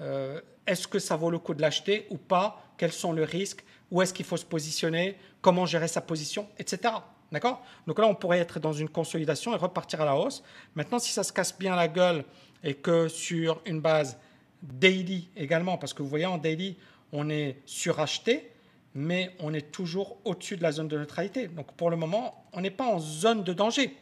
euh, 0.00 0.40
est-ce 0.70 0.86
que 0.86 1.00
ça 1.00 1.16
vaut 1.16 1.30
le 1.30 1.38
coup 1.40 1.52
de 1.52 1.60
l'acheter 1.60 2.06
ou 2.10 2.16
pas? 2.16 2.62
Quels 2.76 2.92
sont 2.92 3.12
les 3.12 3.24
risques? 3.24 3.64
Où 3.90 4.00
est-ce 4.02 4.14
qu'il 4.14 4.24
faut 4.24 4.36
se 4.36 4.44
positionner? 4.44 5.16
Comment 5.40 5.66
gérer 5.66 5.88
sa 5.88 6.00
position, 6.00 6.48
etc. 6.58 6.94
D'accord? 7.32 7.62
Donc 7.88 7.98
là, 7.98 8.06
on 8.06 8.14
pourrait 8.14 8.38
être 8.38 8.60
dans 8.60 8.72
une 8.72 8.88
consolidation 8.88 9.52
et 9.52 9.56
repartir 9.56 10.00
à 10.00 10.04
la 10.04 10.16
hausse. 10.16 10.44
Maintenant, 10.76 11.00
si 11.00 11.10
ça 11.10 11.24
se 11.24 11.32
casse 11.32 11.58
bien 11.58 11.74
la 11.74 11.88
gueule 11.88 12.24
et 12.62 12.74
que 12.74 13.08
sur 13.08 13.60
une 13.66 13.80
base 13.80 14.16
daily 14.62 15.28
également, 15.36 15.76
parce 15.76 15.92
que 15.92 16.02
vous 16.02 16.08
voyez, 16.08 16.26
en 16.26 16.38
daily, 16.38 16.76
on 17.12 17.28
est 17.30 17.56
suracheté, 17.66 18.52
mais 18.94 19.34
on 19.40 19.52
est 19.52 19.72
toujours 19.72 20.18
au-dessus 20.24 20.56
de 20.56 20.62
la 20.62 20.70
zone 20.70 20.86
de 20.86 20.98
neutralité. 20.98 21.48
Donc 21.48 21.72
pour 21.72 21.90
le 21.90 21.96
moment, 21.96 22.44
on 22.52 22.60
n'est 22.60 22.70
pas 22.70 22.86
en 22.86 23.00
zone 23.00 23.42
de 23.42 23.52
danger. 23.52 23.96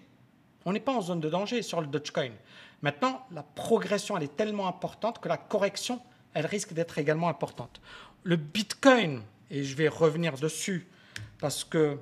On 0.67 0.73
n'est 0.73 0.81
pas 0.81 0.93
en 0.93 1.01
zone 1.01 1.21
de 1.21 1.31
danger 1.31 1.63
sur 1.63 1.81
le 1.81 1.87
Dogecoin. 1.87 2.33
Maintenant, 2.83 3.23
la 3.33 3.43
progression, 3.43 4.19
elle 4.19 4.25
est 4.25 4.37
tellement 4.37 4.69
importante 4.69 5.19
que 5.19 5.29
la 5.29 5.39
correction, 5.39 6.01
elle 6.39 6.47
risque 6.47 6.73
d'être 6.73 6.99
également 6.99 7.29
importante. 7.29 7.81
Le 8.23 8.37
Bitcoin, 8.37 9.23
et 9.51 9.65
je 9.65 9.75
vais 9.75 9.89
revenir 9.89 10.37
dessus, 10.37 10.87
parce 11.41 11.65
que 11.65 11.99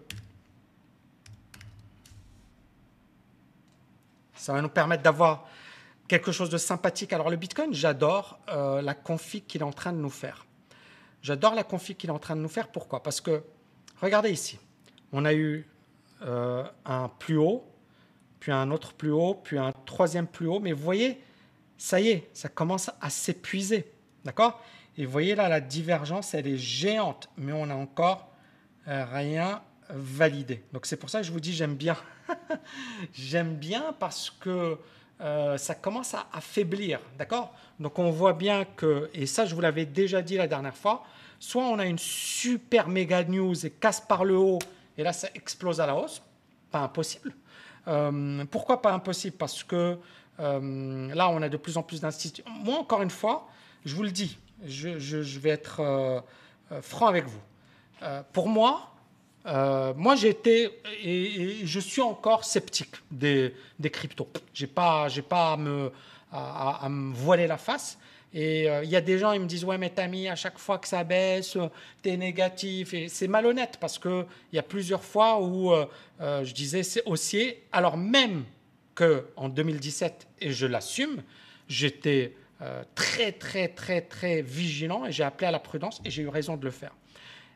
Ça 4.47 4.53
va 4.53 4.63
nous 4.63 4.69
permettre 4.69 5.03
d'avoir 5.03 5.49
quelque 6.07 6.31
chose 6.31 6.51
de 6.51 6.57
sympathique. 6.57 7.13
Alors 7.13 7.31
le 7.31 7.37
Bitcoin, 7.37 7.75
j'adore 7.75 8.39
euh, 8.49 8.81
la 8.81 8.95
config 8.95 9.45
qu'il 9.45 9.63
est 9.63 9.65
en 9.65 9.73
train 9.73 9.93
de 9.93 9.99
nous 9.99 10.11
faire. 10.11 10.47
J'adore 11.21 11.57
la 11.57 11.65
config 11.65 11.97
qu'il 11.97 12.11
est 12.11 12.13
en 12.13 12.21
train 12.21 12.37
de 12.37 12.43
nous 12.43 12.49
faire. 12.49 12.69
Pourquoi? 12.69 13.03
Parce 13.03 13.21
que, 13.21 13.43
regardez 14.01 14.31
ici, 14.31 14.61
on 15.11 15.25
a 15.25 15.35
eu 15.35 15.67
euh, 16.23 16.63
un 16.85 17.09
plus 17.09 17.39
haut, 17.39 17.65
puis 18.39 18.53
un 18.53 18.71
autre 18.71 18.93
plus 18.93 19.11
haut, 19.11 19.35
puis 19.35 19.59
un 19.59 19.73
troisième 19.85 20.29
plus 20.29 20.47
haut. 20.47 20.61
Mais 20.61 20.71
vous 20.71 20.85
voyez, 20.85 21.21
ça 21.77 21.99
y 21.99 22.11
est, 22.11 22.31
ça 22.33 22.49
commence 22.49 22.89
à 23.01 23.11
s'épuiser. 23.11 23.91
D'accord? 24.27 24.61
Et 24.99 25.07
vous 25.07 25.13
voyez 25.13 25.37
là, 25.37 25.49
la 25.49 25.61
divergence, 25.61 26.35
elle 26.35 26.49
est 26.49 26.59
géante, 26.59 27.31
mais 27.37 27.53
on 27.53 27.67
n'a 27.67 27.77
encore 27.77 28.29
euh, 28.89 29.05
rien 29.05 29.63
validé. 29.89 30.65
Donc 30.73 30.85
c'est 30.85 30.97
pour 30.97 31.11
ça 31.11 31.21
que 31.21 31.27
je 31.27 31.33
vous 31.33 31.41
dis, 31.41 31.53
j'aime 31.53 31.77
bien 31.77 31.97
J'aime 33.15 33.55
bien 33.55 33.95
parce 34.01 34.31
que 34.31 34.79
euh, 35.21 35.57
ça 35.57 35.77
commence 35.77 36.13
à 36.15 36.27
affaiblir, 36.33 36.99
d'accord? 37.19 37.55
Donc 37.79 38.01
on 38.01 38.11
voit 38.11 38.33
bien 38.33 38.65
que, 38.65 39.09
et 39.15 39.27
ça 39.27 39.45
je 39.45 39.55
vous 39.55 39.61
l'avais 39.61 39.87
déjà 39.87 40.23
dit 40.23 40.37
la 40.37 40.49
dernière 40.49 40.77
fois, 40.77 41.05
soit 41.39 41.63
on 41.63 41.79
a 41.79 41.87
une 41.87 41.99
super 41.99 42.89
méga 42.89 43.23
news 43.23 43.65
et 43.65 43.71
casse 43.71 44.01
par 44.01 44.25
le 44.25 44.37
haut, 44.37 44.59
et 44.99 45.05
là 45.05 45.13
ça 45.13 45.29
explose 45.37 45.81
à 45.81 45.87
la 45.87 45.95
hausse, 45.95 46.21
pas 46.73 46.81
impossible. 46.81 47.33
Euh, 47.87 48.45
pourquoi 48.51 48.83
pas 48.83 48.93
impossible? 48.93 49.37
Parce 49.37 49.63
que 49.63 49.97
là 50.39 51.31
on 51.31 51.41
a 51.43 51.49
de 51.49 51.57
plus 51.57 51.77
en 51.79 51.83
plus 51.83 52.01
d'institutions. 52.01 52.45
Moi 52.63 52.77
encore 52.77 53.03
une 53.03 53.11
fois, 53.11 53.49
je 53.87 53.95
vous 53.95 54.03
le 54.03 54.11
dis, 54.11 54.39
je, 54.67 55.39
vais 55.39 55.51
être 55.51 56.23
franc 56.83 57.07
avec 57.07 57.25
vous. 57.27 57.41
pour 58.33 58.49
moi, 58.49 58.97
euh, 59.47 59.95
moi, 59.97 60.17
j'ai 60.17 60.31
été 60.31 60.71
et, 61.03 61.65
je 61.65 61.81
suis 61.81 62.03
encore 62.03 62.45
sceptique 62.45 62.97
des, 63.11 63.55
des 63.79 63.91
cryptos. 63.91 64.29
J'ai 64.53 64.67
pas, 64.67 65.09
j'ai 65.09 65.23
pas 65.23 65.53
à 65.53 65.57
me, 65.57 65.93
à, 66.33 66.89
me 66.89 67.15
voiler 67.15 67.47
la 67.47 67.57
face. 67.57 67.99
Et 68.35 68.69
euh, 68.69 68.83
il 68.83 68.91
y 68.91 68.97
a 68.97 69.01
des 69.01 69.19
gens, 69.19 69.33
ils 69.33 69.41
me 69.41 69.47
disent 69.47 69.65
Ouais, 69.65 69.79
mais 69.79 69.91
Tami, 69.91 70.29
à 70.29 70.35
chaque 70.35 70.59
fois 70.59 70.79
que 70.79 70.89
ça 70.89 71.05
baisse, 71.05 71.57
tu 72.03 72.09
es 72.09 72.17
négatif. 72.17 72.93
Et 72.93 73.09
c'est 73.09 73.29
malhonnête 73.29 73.79
parce 73.81 73.99
qu'il 73.99 74.27
y 74.53 74.59
a 74.59 74.65
plusieurs 74.65 75.05
fois 75.05 75.41
où 75.41 75.73
euh, 75.73 75.87
je 76.21 76.53
disais 76.53 76.83
c'est 76.83 77.03
haussier, 77.07 77.63
alors 77.71 77.97
même 77.97 78.45
qu'en 78.97 79.49
2017, 79.49 80.27
et 80.41 80.53
je 80.53 80.67
l'assume, 80.67 81.23
j'étais 81.69 82.35
très, 82.95 83.33
très, 83.33 83.69
très, 83.69 84.01
très 84.01 84.43
vigilant 84.43 85.05
et 85.05 85.13
j'ai 85.13 85.25
appelé 85.25 85.47
à 85.47 85.51
la 85.51 85.59
prudence 85.59 86.01
et 86.05 86.11
j'ai 86.11 86.23
eu 86.23 86.29
raison 86.29 86.57
de 86.57 86.65
le 86.65 86.71
faire. 86.71 86.93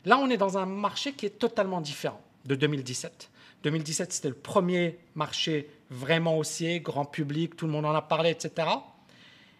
Là, 0.05 0.17
on 0.17 0.29
est 0.29 0.37
dans 0.37 0.57
un 0.57 0.65
marché 0.65 1.13
qui 1.13 1.25
est 1.25 1.39
totalement 1.39 1.81
différent 1.81 2.21
de 2.45 2.55
2017. 2.55 3.29
2017, 3.63 4.13
c'était 4.13 4.29
le 4.29 4.35
premier 4.35 4.97
marché 5.15 5.69
vraiment 5.89 6.37
haussier, 6.37 6.79
grand 6.79 7.05
public, 7.05 7.55
tout 7.55 7.67
le 7.67 7.71
monde 7.71 7.85
en 7.85 7.93
a 7.93 8.01
parlé, 8.01 8.31
etc. 8.31 8.67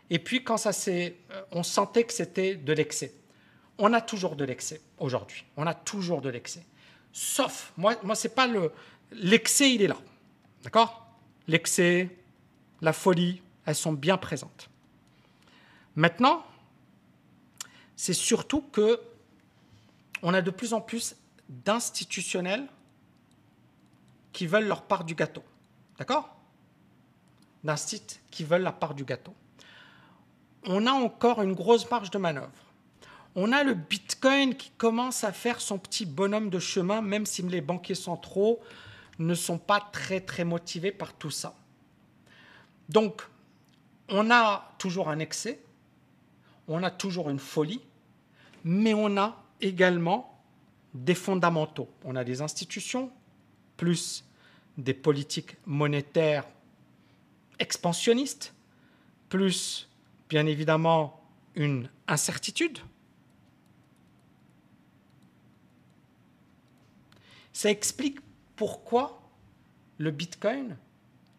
Et 0.09 0.17
puis, 0.17 0.43
quand 0.43 0.57
ça 0.57 0.73
s'est, 0.73 1.15
euh, 1.31 1.41
on 1.51 1.63
sentait 1.63 2.03
que 2.03 2.13
c'était 2.13 2.55
de 2.55 2.73
l'excès. 2.73 3.13
On 3.77 3.93
a 3.93 4.01
toujours 4.01 4.35
de 4.35 4.43
l'excès 4.43 4.81
aujourd'hui. 4.97 5.45
On 5.57 5.67
a 5.67 5.73
toujours 5.73 6.21
de 6.21 6.29
l'excès. 6.29 6.65
Sauf, 7.13 7.73
moi, 7.77 7.95
moi 8.03 8.15
c'est 8.15 8.33
pas 8.33 8.47
le. 8.47 8.71
L'excès, 9.11 9.73
il 9.73 9.81
est 9.81 9.87
là. 9.87 9.97
D'accord? 10.63 11.07
L'excès, 11.47 12.09
la 12.81 12.93
folie, 12.93 13.41
elles 13.65 13.75
sont 13.75 13.93
bien 13.93 14.17
présentes. 14.17 14.69
Maintenant, 15.95 16.45
c'est 17.95 18.13
surtout 18.13 18.61
que 18.61 18.99
on 20.23 20.33
a 20.33 20.41
de 20.41 20.51
plus 20.51 20.73
en 20.73 20.81
plus 20.81 21.15
d'institutionnels 21.49 22.67
qui 24.31 24.47
veulent 24.47 24.67
leur 24.67 24.83
part 24.83 25.03
du 25.03 25.15
gâteau. 25.15 25.43
D'accord? 25.97 26.35
D'instituts 27.63 28.19
qui 28.31 28.43
veulent 28.43 28.61
la 28.61 28.71
part 28.71 28.93
du 28.93 29.03
gâteau. 29.03 29.33
On 30.63 30.85
a 30.87 30.91
encore 30.91 31.41
une 31.41 31.53
grosse 31.53 31.89
marge 31.89 32.11
de 32.11 32.17
manœuvre. 32.17 32.51
On 33.35 33.51
a 33.51 33.63
le 33.63 33.73
Bitcoin 33.73 34.55
qui 34.55 34.71
commence 34.71 35.23
à 35.23 35.31
faire 35.31 35.61
son 35.61 35.77
petit 35.77 36.05
bonhomme 36.05 36.49
de 36.49 36.59
chemin, 36.59 37.01
même 37.01 37.25
si 37.25 37.41
les 37.41 37.61
banquiers 37.61 37.95
centraux 37.95 38.59
ne 39.19 39.33
sont 39.33 39.57
pas 39.57 39.79
très 39.91 40.19
très 40.19 40.43
motivés 40.43 40.91
par 40.91 41.13
tout 41.13 41.31
ça. 41.31 41.55
Donc, 42.89 43.21
on 44.09 44.29
a 44.31 44.73
toujours 44.77 45.09
un 45.09 45.19
excès, 45.19 45.63
on 46.73 46.83
a 46.83 46.91
toujours 46.91 47.29
une 47.29 47.39
folie, 47.39 47.81
mais 48.63 48.93
on 48.93 49.17
a 49.17 49.43
également 49.59 50.41
des 50.93 51.15
fondamentaux. 51.15 51.89
On 52.03 52.15
a 52.15 52.23
des 52.23 52.41
institutions, 52.41 53.11
plus 53.77 54.25
des 54.77 54.93
politiques 54.93 55.57
monétaires 55.65 56.45
expansionnistes, 57.59 58.53
plus 59.29 59.89
bien 60.29 60.45
évidemment 60.45 61.21
une 61.55 61.89
incertitude. 62.07 62.79
Ça 67.53 67.69
explique 67.69 68.19
pourquoi 68.55 69.21
le 69.97 70.11
Bitcoin 70.11 70.77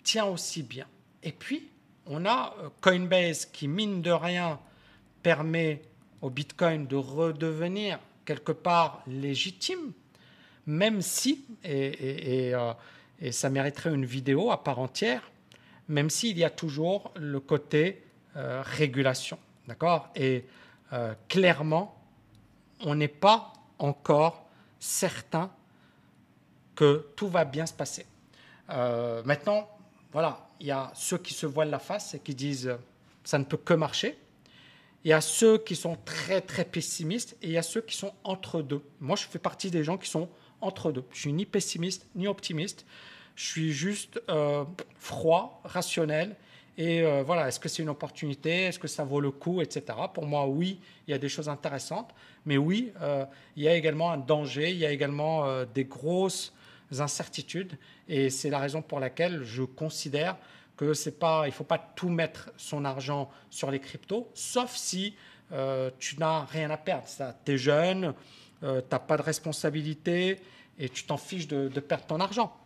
tient 0.05 0.27
aussi 0.27 0.63
bien. 0.63 0.87
Et 1.23 1.33
puis, 1.33 1.69
on 2.07 2.27
a 2.27 2.55
euh, 2.59 2.69
Coinbase 2.81 3.47
qui, 3.47 3.67
mine 3.67 4.03
de 4.03 4.11
rien, 4.11 4.61
permet 5.23 5.83
au 6.21 6.31
Bitcoin 6.31 6.87
de 6.87 6.97
redevenir 6.97 7.99
quelque 8.25 8.53
part 8.53 9.03
légitime, 9.07 9.93
même 10.67 11.03
si, 11.03 11.45
et, 11.65 12.55
euh, 12.55 12.73
ça 13.31 13.51
mériterait 13.51 13.93
une 13.93 14.05
vidéo 14.05 14.51
à 14.51 14.63
part 14.63 14.79
entière, 14.79 15.31
même 15.89 16.11
s'il 16.11 16.39
y 16.39 16.45
a 16.45 16.51
toujours 16.51 17.13
le 17.17 17.41
côté 17.41 18.05
euh, 18.37 18.63
régulation. 18.65 19.39
D'accord? 19.67 20.11
Et 20.15 20.45
euh, 20.93 21.15
clairement, 21.29 21.97
on 22.81 22.95
n'est 22.95 23.09
pas 23.09 23.53
encore 23.79 24.49
certain 24.79 25.51
que 26.75 27.07
tout 27.17 27.29
va 27.29 27.45
bien 27.45 27.67
se 27.67 27.75
passer. 27.75 28.07
maintenant, 29.25 29.69
voilà, 30.13 30.49
il 30.59 30.67
y 30.67 30.71
a 30.71 30.91
ceux 30.95 31.19
qui 31.19 31.35
se 31.35 31.47
voilent 31.47 31.71
la 31.71 31.79
face 31.79 32.15
et 32.15 32.21
qui 32.21 32.35
disent 32.35 32.75
ça 33.25 33.39
ne 33.39 33.45
peut 33.45 33.59
que 33.59 33.75
marcher. 33.75 34.19
Il 35.05 35.09
y 35.09 35.13
a 35.13 35.21
ceux 35.21 35.59
qui 35.59 35.75
sont 35.75 35.97
très 36.05 36.41
très 36.41 36.65
pessimistes 36.65 37.37
et 37.43 37.47
il 37.47 37.53
y 37.53 37.59
a 37.59 37.63
ceux 37.63 37.81
qui 37.81 37.97
sont 37.97 38.13
entre 38.23 38.63
deux. 38.63 38.83
Moi, 39.01 39.17
je 39.17 39.25
fais 39.25 39.39
partie 39.39 39.71
des 39.71 39.83
gens 39.83 39.99
qui 39.99 40.09
sont 40.09 40.29
entre 40.61 40.93
deux. 40.93 41.05
Je 41.13 41.21
suis 41.21 41.33
ni 41.33 41.45
pessimiste 41.45 42.07
ni 42.15 42.29
optimiste. 42.29 42.87
Je 43.35 43.45
suis 43.45 43.73
juste 43.73 44.21
euh, 44.29 44.65
froid, 44.99 45.61
rationnel. 45.65 46.37
Et 46.79 47.03
euh, 47.03 47.23
voilà, 47.23 47.49
est-ce 47.49 47.59
que 47.59 47.69
c'est 47.69 47.83
une 47.83 47.89
opportunité? 47.89 48.65
Est-ce 48.65 48.79
que 48.79 48.89
ça 48.89 49.05
vaut 49.05 49.21
le 49.21 49.31
coup? 49.31 49.61
Etc. 49.61 49.83
Pour 50.15 50.27
moi, 50.27 50.47
oui, 50.47 50.79
il 51.07 51.11
y 51.11 51.15
a 51.15 51.19
des 51.19 51.29
choses 51.29 51.49
intéressantes. 51.49 52.15
Mais 52.47 52.57
oui, 52.57 52.93
euh, 53.01 53.25
il 53.57 53.65
y 53.65 53.69
a 53.69 53.75
également 53.75 54.13
un 54.13 54.19
danger. 54.19 54.71
Il 54.71 54.79
y 54.79 54.87
a 54.87 54.93
également 54.93 55.65
des 55.75 55.85
grosses 55.85 56.53
incertitudes. 56.99 57.77
Et 58.09 58.31
c'est 58.31 58.51
la 58.51 58.59
raison 58.59 58.83
pour 58.83 59.01
laquelle 59.01 59.43
je 59.43 59.63
considère 59.65 60.37
que 60.87 60.95
c'est 60.95 61.17
il 61.47 61.53
faut 61.53 61.65
pas 61.65 61.79
tout 61.79 62.09
mettre 62.09 62.51
son 62.57 62.85
argent 62.85 63.31
sur 63.51 63.71
les 63.71 63.81
cryptos, 63.81 64.31
sauf 64.35 64.75
si 64.75 65.15
euh, 65.53 65.91
tu 65.99 66.19
n'as 66.19 66.45
rien 66.45 66.71
à 66.71 66.77
perdre. 66.77 67.07
Tu 67.45 67.53
es 67.53 67.59
jeune, 67.59 68.15
euh, 68.63 68.81
tu 68.81 68.87
n'as 68.91 68.99
pas 68.99 69.17
de 69.17 69.23
responsabilité 69.23 70.41
et 70.79 70.89
tu 70.89 71.05
t'en 71.05 71.17
fiches 71.17 71.47
de, 71.47 71.69
perdre 71.81 72.07
ton 72.07 72.21
argent. 72.21 72.57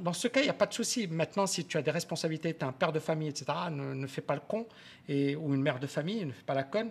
Dans, 0.00 0.12
ce 0.12 0.28
cas, 0.28 0.40
il 0.40 0.44
n'y 0.44 0.50
a 0.50 0.54
pas 0.54 0.66
de 0.66 0.72
souci. 0.72 1.08
Maintenant, 1.08 1.46
si 1.46 1.64
tu 1.64 1.76
as 1.76 1.82
des 1.82 1.90
responsabilités, 1.90 2.54
tu 2.54 2.60
es 2.60 2.64
un 2.64 2.72
père 2.72 2.92
de 2.92 3.00
famille, 3.00 3.28
etc., 3.28 3.46
ne, 3.70 4.06
fais 4.06 4.20
pas 4.20 4.34
le 4.34 4.40
con, 4.40 4.66
et, 5.08 5.34
ou 5.34 5.52
une 5.52 5.62
mère 5.62 5.80
de 5.80 5.88
famille, 5.88 6.24
ne 6.24 6.32
fais 6.32 6.44
pas 6.46 6.54
la 6.54 6.62
conne, 6.62 6.90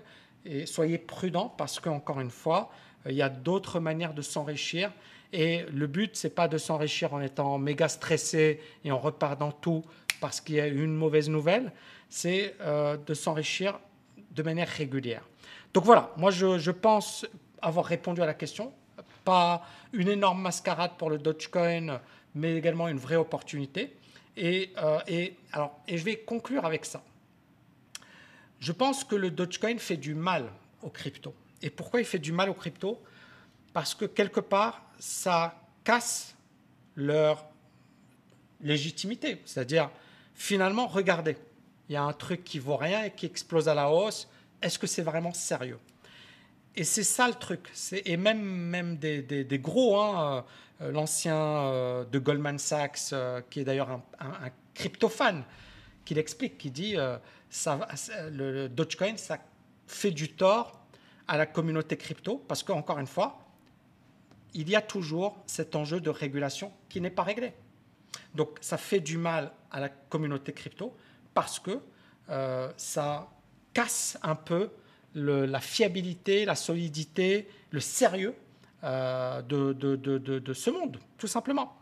soyez 0.66 0.98
prudent 0.98 1.48
parce 1.58 1.80
qu'encore 1.80 2.20
une 2.20 2.30
fois, 2.30 2.70
euh, 3.06 3.12
il 3.12 3.16
y 3.16 3.22
a 3.22 3.30
d'autres 3.30 3.80
manières 3.80 4.14
de 4.14 4.22
s'enrichir. 4.22 4.92
Et 5.32 5.66
le 5.72 5.88
but, 5.88 6.16
c'est 6.16 6.36
pas 6.36 6.48
de 6.48 6.58
s'enrichir 6.58 7.14
en 7.14 7.22
étant 7.22 7.58
méga 7.58 7.88
stressé 7.88 8.60
et 8.84 8.92
en 8.92 9.00
repardant 9.00 9.52
tout 9.52 9.84
parce 10.24 10.40
qu'il 10.40 10.56
y 10.56 10.62
a 10.62 10.68
une 10.68 10.96
mauvaise 10.96 11.30
nouvelle, 11.30 11.74
c'est 12.08 12.56
euh, 12.62 12.96
de 12.96 13.14
s'enrichir 13.14 13.78
de 14.32 14.42
manière 14.42 14.70
régulière. 14.70 15.28
Donc 15.74 15.84
voilà, 15.84 16.14
moi 16.16 16.32
je, 16.32 16.72
pense 16.72 17.26
avoir 17.62 17.86
répondu 17.86 18.22
à 18.22 18.26
la 18.26 18.34
question. 18.34 18.72
Pas 19.26 19.68
une 19.92 20.08
énorme 20.08 20.42
mascarade 20.42 20.92
pour 20.98 21.10
le 21.10 21.18
Dogecoin, 21.18 22.00
mais 22.36 22.56
également 22.56 22.88
une 22.88 23.00
vraie 23.00 23.18
opportunité. 23.18 23.98
Et, 24.38 24.72
euh, 24.78 25.00
et, 25.08 25.36
alors, 25.52 25.78
et 25.90 25.98
je 25.98 26.06
vais 26.06 26.16
conclure 26.16 26.64
avec 26.64 26.86
ça. 26.86 27.04
Je 28.62 28.72
pense 28.72 29.04
que 29.04 29.18
le 29.18 29.30
Dogecoin 29.30 29.78
fait 29.78 29.98
du 29.98 30.16
mal 30.16 30.46
aux 30.84 30.90
cryptos. 30.90 31.36
Et 31.62 31.70
pourquoi 31.70 32.00
il 32.00 32.06
fait 32.06 32.18
du 32.18 32.32
mal 32.32 32.50
aux 32.50 32.54
cryptos? 32.54 32.98
Parce 33.74 33.94
que 33.94 34.06
quelque 34.06 34.40
part, 34.40 34.84
ça 35.00 35.60
casse 35.84 36.34
leur 36.96 37.44
légitimité. 38.62 39.42
C'est-à-dire, 39.44 39.90
finalement, 40.34 40.88
regardez, 40.88 41.38
il 41.90 41.94
y 41.94 41.96
a 41.96 42.04
un 42.04 42.14
truc 42.14 42.44
qui 42.44 42.60
vaut 42.60 42.78
rien 42.78 43.04
et 43.04 43.12
qui 43.12 43.26
explose 43.26 43.68
à 43.68 43.74
la 43.74 43.90
hausse. 43.90 44.28
Est-ce 44.62 44.80
que 44.80 44.88
c'est 44.88 45.02
vraiment 45.02 45.34
sérieux? 45.34 45.80
Et 46.76 46.84
c'est 46.84 47.04
ça 47.04 47.28
le 47.28 47.36
truc. 47.36 47.72
Et 47.92 48.18
même, 48.18 48.42
même 48.42 48.98
des, 48.98 49.22
des, 49.22 49.60
gros, 49.60 50.00
hein, 50.00 50.44
euh, 50.82 50.92
l'ancien 50.92 51.38
euh, 51.38 52.06
de 52.06 52.20
Goldman 52.20 52.58
Sachs, 52.58 53.14
euh, 53.14 53.42
qui 53.50 53.60
est 53.60 53.64
d'ailleurs 53.64 53.92
un, 53.92 54.02
un, 54.20 54.50
crypto-fan, 54.74 55.44
qui 56.04 56.16
l'explique, 56.16 56.58
qui 56.58 56.72
dit 56.72 56.98
ça, 57.50 57.88
le, 58.32 58.68
Dogecoin, 58.68 59.16
ça 59.16 59.38
fait 59.88 60.12
du 60.12 60.34
tort 60.34 60.82
à 61.28 61.38
la 61.38 61.46
communauté 61.46 61.96
crypto, 61.96 62.44
parce 62.48 62.64
qu'encore 62.64 63.00
une 63.00 63.08
fois, 63.08 63.40
il 64.54 64.70
y 64.70 64.76
a 64.76 64.82
toujours 64.82 65.38
cet 65.46 65.76
enjeu 65.76 66.02
de 66.02 66.10
régulation 66.10 66.74
qui 66.90 67.00
n'est 67.00 67.10
pas 67.10 67.24
réglé. 67.24 67.54
Donc 68.36 68.58
ça 68.62 68.78
fait 68.78 69.00
du 69.00 69.18
mal 69.18 69.52
à 69.74 69.80
la 69.80 69.90
communauté 69.90 70.54
crypto 70.54 70.96
parce 71.34 71.60
que 71.60 71.80
euh, 72.30 72.72
ça 72.78 73.28
casse 73.74 74.18
un 74.22 74.36
peu 74.36 74.70
la 75.16 75.60
fiabilité, 75.60 76.46
la 76.46 76.56
solidité, 76.56 77.48
le 77.72 77.80
sérieux 77.80 78.34
euh, 78.84 79.42
de, 79.42 80.54
ce 80.54 80.70
monde, 80.70 81.00
tout 81.18 81.28
simplement. 81.28 81.76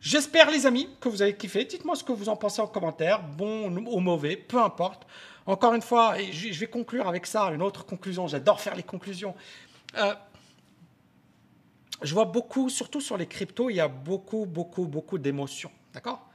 J'espère, 0.00 0.50
les 0.50 0.66
amis, 0.66 0.88
que 1.00 1.08
vous 1.08 1.22
avez 1.22 1.36
kiffé. 1.36 1.64
Dites-moi 1.64 1.94
ce 1.94 2.02
que 2.02 2.12
vous 2.12 2.28
en 2.28 2.36
pensez 2.36 2.60
en 2.60 2.66
commentaire, 2.66 3.22
bon 3.22 3.76
ou 3.86 4.00
mauvais, 4.00 4.36
peu 4.36 4.60
importe. 4.60 5.06
Encore 5.46 5.74
une 5.74 5.82
fois, 5.82 6.16
je 6.18 6.58
vais 6.58 6.66
conclure 6.66 7.06
avec 7.06 7.26
ça, 7.26 7.50
une 7.52 7.62
autre 7.62 7.84
conclusion. 7.86 8.26
J'adore 8.26 8.60
faire 8.60 8.74
les 8.74 8.82
conclusions. 8.82 9.34
Euh, 9.96 10.14
je 12.02 12.14
vois 12.14 12.24
beaucoup, 12.24 12.68
surtout 12.68 13.00
sur 13.00 13.16
les 13.16 13.26
cryptos, 13.26 13.70
il 13.70 13.76
y 13.76 13.80
a 13.80 13.88
beaucoup, 13.88 14.44
beaucoup, 14.44 14.86
beaucoup 14.86 15.18
d'émotions. 15.18 15.70
D'accord? 15.94 16.28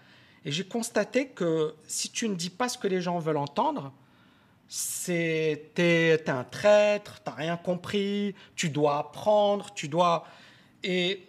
Et 0.47 0.51
j'ai 0.51 0.63
constaté 0.63 1.27
que 1.27 1.75
si 1.87 2.09
tu 2.09 2.29
ne 2.29 2.33
dis 2.33 2.49
pas 2.49 2.69
ce 2.69 2.77
que 2.77 2.87
les 2.87 3.01
gens 3.01 3.19
veulent 3.19 3.35
entendre, 3.35 3.91
c'est 4.69 5.71
t'es 5.75 6.11
es 6.11 6.29
un 6.29 6.45
traître, 6.45 7.19
t'as 7.21 7.33
rien 7.33 7.57
compris, 7.57 8.33
tu 8.55 8.69
dois 8.69 8.97
apprendre, 8.97 9.73
tu 9.73 9.89
dois 9.89 10.25
et 10.83 11.27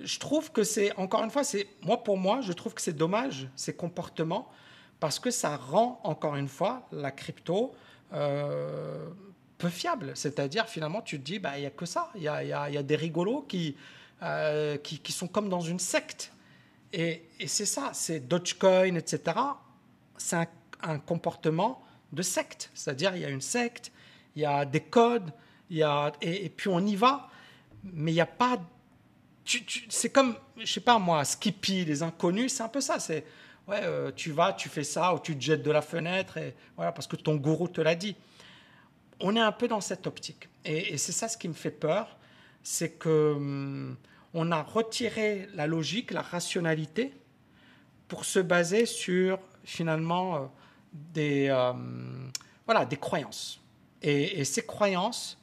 je 0.00 0.18
trouve 0.18 0.50
que 0.50 0.64
c'est 0.64 0.96
encore 0.96 1.22
une 1.24 1.30
fois 1.30 1.44
c'est 1.44 1.68
moi 1.82 2.02
pour 2.02 2.16
moi 2.16 2.40
je 2.40 2.54
trouve 2.54 2.72
que 2.72 2.80
c'est 2.80 2.94
dommage 2.94 3.48
ces 3.54 3.76
comportements 3.76 4.50
parce 4.98 5.18
que 5.18 5.30
ça 5.30 5.58
rend 5.58 6.00
encore 6.04 6.36
une 6.36 6.48
fois 6.48 6.88
la 6.90 7.10
crypto 7.10 7.74
euh, 8.14 9.10
peu 9.58 9.68
fiable. 9.68 10.12
C'est-à-dire 10.14 10.68
finalement 10.70 11.02
tu 11.02 11.20
te 11.20 11.24
dis 11.26 11.38
bah 11.38 11.58
il 11.58 11.64
y 11.64 11.66
a 11.66 11.70
que 11.70 11.84
ça, 11.84 12.08
il 12.14 12.22
y 12.22 12.28
a, 12.28 12.42
y 12.42 12.78
a, 12.78 12.82
des 12.82 12.96
rigolos 12.96 13.46
euh, 14.22 14.78
qui, 14.78 15.00
qui 15.00 15.12
sont 15.12 15.28
comme 15.28 15.50
dans 15.50 15.60
une 15.60 15.78
secte. 15.78 16.32
Et, 16.92 17.22
c'est 17.46 17.66
ça, 17.66 17.90
c'est 17.94 18.20
Dogecoin, 18.20 18.96
etc. 18.96 19.36
C'est 20.16 20.48
un, 20.82 20.98
comportement 20.98 21.82
de 22.12 22.22
secte. 22.22 22.70
C'est-à-dire, 22.74 23.16
il 23.16 23.22
y 23.22 23.24
a 23.24 23.30
une 23.30 23.40
secte, 23.40 23.92
il 24.36 24.42
y 24.42 24.44
a 24.44 24.64
des 24.64 24.80
codes, 24.80 25.32
il 25.70 25.78
y 25.78 25.82
a, 25.82 26.12
et, 26.20 26.48
puis 26.50 26.68
on 26.68 26.80
y 26.80 26.96
va, 26.96 27.28
mais 27.84 28.10
il 28.12 28.14
n'y 28.14 28.20
a 28.20 28.26
pas. 28.26 28.58
c'est 29.88 30.10
comme, 30.10 30.36
je 30.58 30.70
sais 30.70 30.80
pas 30.80 30.98
moi, 30.98 31.24
Skippy, 31.24 31.84
les 31.84 32.02
inconnus, 32.02 32.52
c'est 32.52 32.62
un 32.62 32.68
peu 32.68 32.80
ça. 32.80 32.98
C'est, 32.98 33.24
ouais, 33.68 33.80
euh, 33.82 34.12
tu 34.14 34.32
vas, 34.32 34.52
tu 34.52 34.68
fais 34.68 34.84
ça, 34.84 35.14
ou 35.14 35.20
tu 35.20 35.36
te 35.36 35.42
jettes 35.42 35.62
de 35.62 35.70
la 35.70 35.82
fenêtre, 35.82 36.38
voilà, 36.76 36.92
parce 36.92 37.06
que 37.06 37.16
ton 37.16 37.36
gourou 37.36 37.68
te 37.68 37.80
l'a 37.80 37.94
dit. 37.94 38.16
On 39.20 39.36
est 39.36 39.40
un 39.40 39.52
peu 39.52 39.68
dans 39.68 39.80
cette 39.80 40.06
optique. 40.06 40.48
Et, 40.64 40.94
et 40.94 40.98
c'est 40.98 41.12
ça 41.12 41.28
ce 41.28 41.36
qui 41.38 41.48
me 41.48 41.54
fait 41.54 41.70
peur, 41.70 42.18
c'est 42.62 42.90
que 42.90 43.34
hum, 43.36 43.96
on 44.34 44.50
a 44.50 44.62
retiré 44.62 45.48
la 45.54 45.66
logique, 45.66 46.10
la 46.10 46.22
rationalité, 46.22 47.12
pour 48.08 48.24
se 48.24 48.38
baser 48.38 48.86
sur 48.86 49.38
finalement 49.64 50.36
euh, 50.36 50.38
des, 50.92 51.48
euh, 51.48 51.72
voilà, 52.66 52.84
des 52.84 52.96
croyances. 52.96 53.60
Et, 54.02 54.44
ces 54.44 54.66
croyances, 54.66 55.38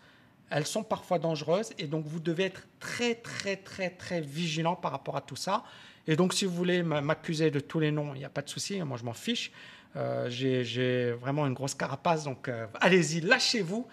elles 0.49 0.67
sont 0.67 0.83
parfois 0.83 1.17
dangereuses, 1.17 1.71
et 1.77 1.87
donc 1.87 2.05
vous 2.05 2.19
devez 2.19 2.43
être 2.43 2.67
très, 2.79 3.15
très, 3.15 3.55
très, 3.55 3.89
très 3.89 4.21
vigilant 4.21 4.75
par 4.75 4.91
rapport 4.91 5.15
à 5.15 5.21
tout 5.21 5.37
ça. 5.37 5.63
Et 6.07 6.15
donc, 6.15 6.33
si 6.33 6.45
vous 6.45 6.53
voulez 6.53 6.83
m'accuser 6.83 7.51
de 7.51 7.59
tous 7.59 7.79
les 7.79 7.91
noms, 7.91 8.13
il 8.15 8.19
n'y 8.19 8.25
a 8.25 8.29
pas 8.29 8.41
de 8.41 8.49
souci, 8.49 8.81
moi 8.81 8.97
je 8.97 9.05
m'en 9.05 9.13
fiche. 9.13 9.51
Euh, 9.95 10.29
J'ai 10.29 11.11
vraiment 11.13 11.47
une 11.47 11.53
grosse 11.53 11.75
carapace, 11.75 12.25
donc 12.25 12.51
allez-y, 12.81 13.21
lâchez-vous. 13.21 13.87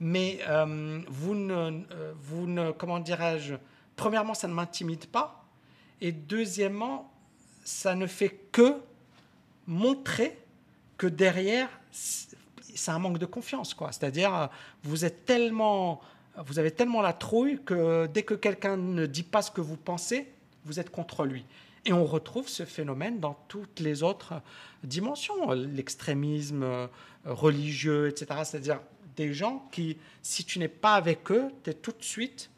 Mais 0.00 0.40
vous, 1.08 1.34
ne, 1.34 1.82
vous 2.16 2.46
ne, 2.46 2.70
comment 2.72 3.00
dirais-je, 3.00 3.54
premièrement, 3.96 4.34
ça 4.34 4.48
ne 4.48 4.54
m'intimide 4.54 5.06
pas. 5.06 5.44
Et 6.00 6.12
deuxièmement, 6.12 7.12
ça 7.64 7.94
ne 7.94 8.06
fait 8.06 8.30
que 8.52 8.76
montrer 9.66 10.38
que 10.96 11.06
derrière, 11.06 11.68
c'est 11.90 12.90
un 12.90 12.98
manque 12.98 13.18
de 13.18 13.26
confiance. 13.26 13.74
quoi. 13.74 13.92
C'est-à-dire, 13.92 14.50
vous 14.82 15.04
êtes 15.04 15.24
tellement, 15.24 16.00
vous 16.36 16.58
avez 16.58 16.70
tellement 16.70 17.02
la 17.02 17.12
trouille 17.12 17.60
que 17.64 18.06
dès 18.06 18.22
que 18.22 18.34
quelqu'un 18.34 18.76
ne 18.76 19.06
dit 19.06 19.22
pas 19.22 19.42
ce 19.42 19.50
que 19.50 19.60
vous 19.60 19.76
pensez, 19.76 20.30
vous 20.64 20.80
êtes 20.80 20.90
contre 20.90 21.24
lui. 21.24 21.44
Et 21.86 21.92
on 21.92 22.06
retrouve 22.06 22.48
ce 22.48 22.64
phénomène 22.64 23.20
dans 23.20 23.36
toutes 23.48 23.80
les 23.80 24.02
autres 24.02 24.40
dimensions, 24.82 25.50
l'extrémisme 25.52 26.62
euh, 26.62 26.86
religieux, 27.26 28.08
etc. 28.08 28.40
C'est-à-dire 28.44 28.80
des 29.16 29.34
gens 29.34 29.68
qui, 29.70 29.98
si 30.22 30.44
tu 30.44 30.58
n'es 30.58 30.68
pas 30.68 30.94
avec 30.94 31.30
eux, 31.30 31.50
tu 31.62 31.70
es 31.70 31.74
tout 31.74 31.92
de 31.92 32.02
suite 32.02 32.50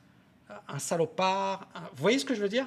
un 0.68 0.78
salopard. 0.78 1.68
Vous 1.92 2.02
voyez 2.02 2.18
ce 2.18 2.24
que 2.24 2.34
je 2.34 2.40
veux 2.40 2.48
dire? 2.48 2.66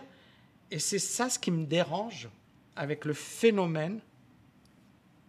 Et 0.71 0.79
c'est 0.79 0.99
ça 0.99 1.29
ce 1.29 1.39
qui 1.39 1.51
me 1.51 1.65
dérange 1.65 2.29
avec 2.75 3.05
le 3.05 3.13
phénomène 3.13 3.99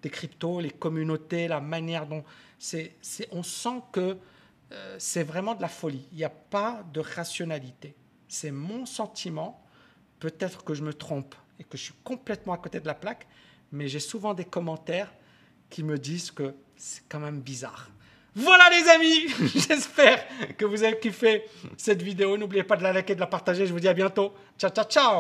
des 0.03 0.11
cryptos, 0.11 0.61
les 0.61 0.70
communautés, 0.70 1.49
la 1.49 1.61
manière 1.61 2.07
dont 2.07 2.25
c'est, 2.59 2.96
on 3.33 3.42
sent 3.42 3.83
que 3.92 4.16
euh, 4.73 4.96
c'est 4.99 5.25
vraiment 5.25 5.55
de 5.55 5.62
la 5.62 5.68
folie. 5.68 6.07
Il 6.12 6.18
n'y 6.18 6.25
a 6.25 6.31
pas 6.31 6.85
de 6.92 7.01
rationalité. 7.01 7.94
C'est 8.29 8.51
mon 8.51 8.87
sentiment. 8.87 9.64
Peut-être 10.20 10.64
que 10.64 10.75
je 10.75 10.83
me 10.83 10.94
trompe 10.94 11.35
et 11.59 11.64
que 11.64 11.77
je 11.77 11.85
suis 11.85 11.94
complètement 12.05 12.53
à 12.53 12.59
côté 12.59 12.81
de 12.81 12.87
la 12.87 12.94
plaque, 12.94 13.27
mais 13.73 13.88
j'ai 13.88 14.01
souvent 14.01 14.35
des 14.35 14.44
commentaires 14.44 15.12
qui 15.68 15.83
me 15.83 15.99
disent 15.99 16.31
que 16.31 16.55
c'est 16.77 17.03
quand 17.09 17.20
même 17.20 17.40
bizarre. 17.40 17.90
Voilà 18.34 18.64
les 18.70 18.88
amis, 18.88 19.26
j'espère 19.68 20.24
que 20.56 20.64
vous 20.64 20.82
avez 20.84 20.98
kiffé 20.98 21.44
cette 21.76 22.02
vidéo. 22.02 22.36
N'oubliez 22.36 22.62
pas 22.62 22.76
de 22.76 22.82
la 22.82 22.92
liker, 22.92 23.14
de 23.14 23.20
la 23.20 23.26
partager. 23.26 23.66
Je 23.66 23.72
vous 23.72 23.80
dis 23.80 23.88
à 23.88 23.94
bientôt. 23.94 24.32
Ciao, 24.58 24.70
ciao, 24.70 24.84
ciao 24.84 25.08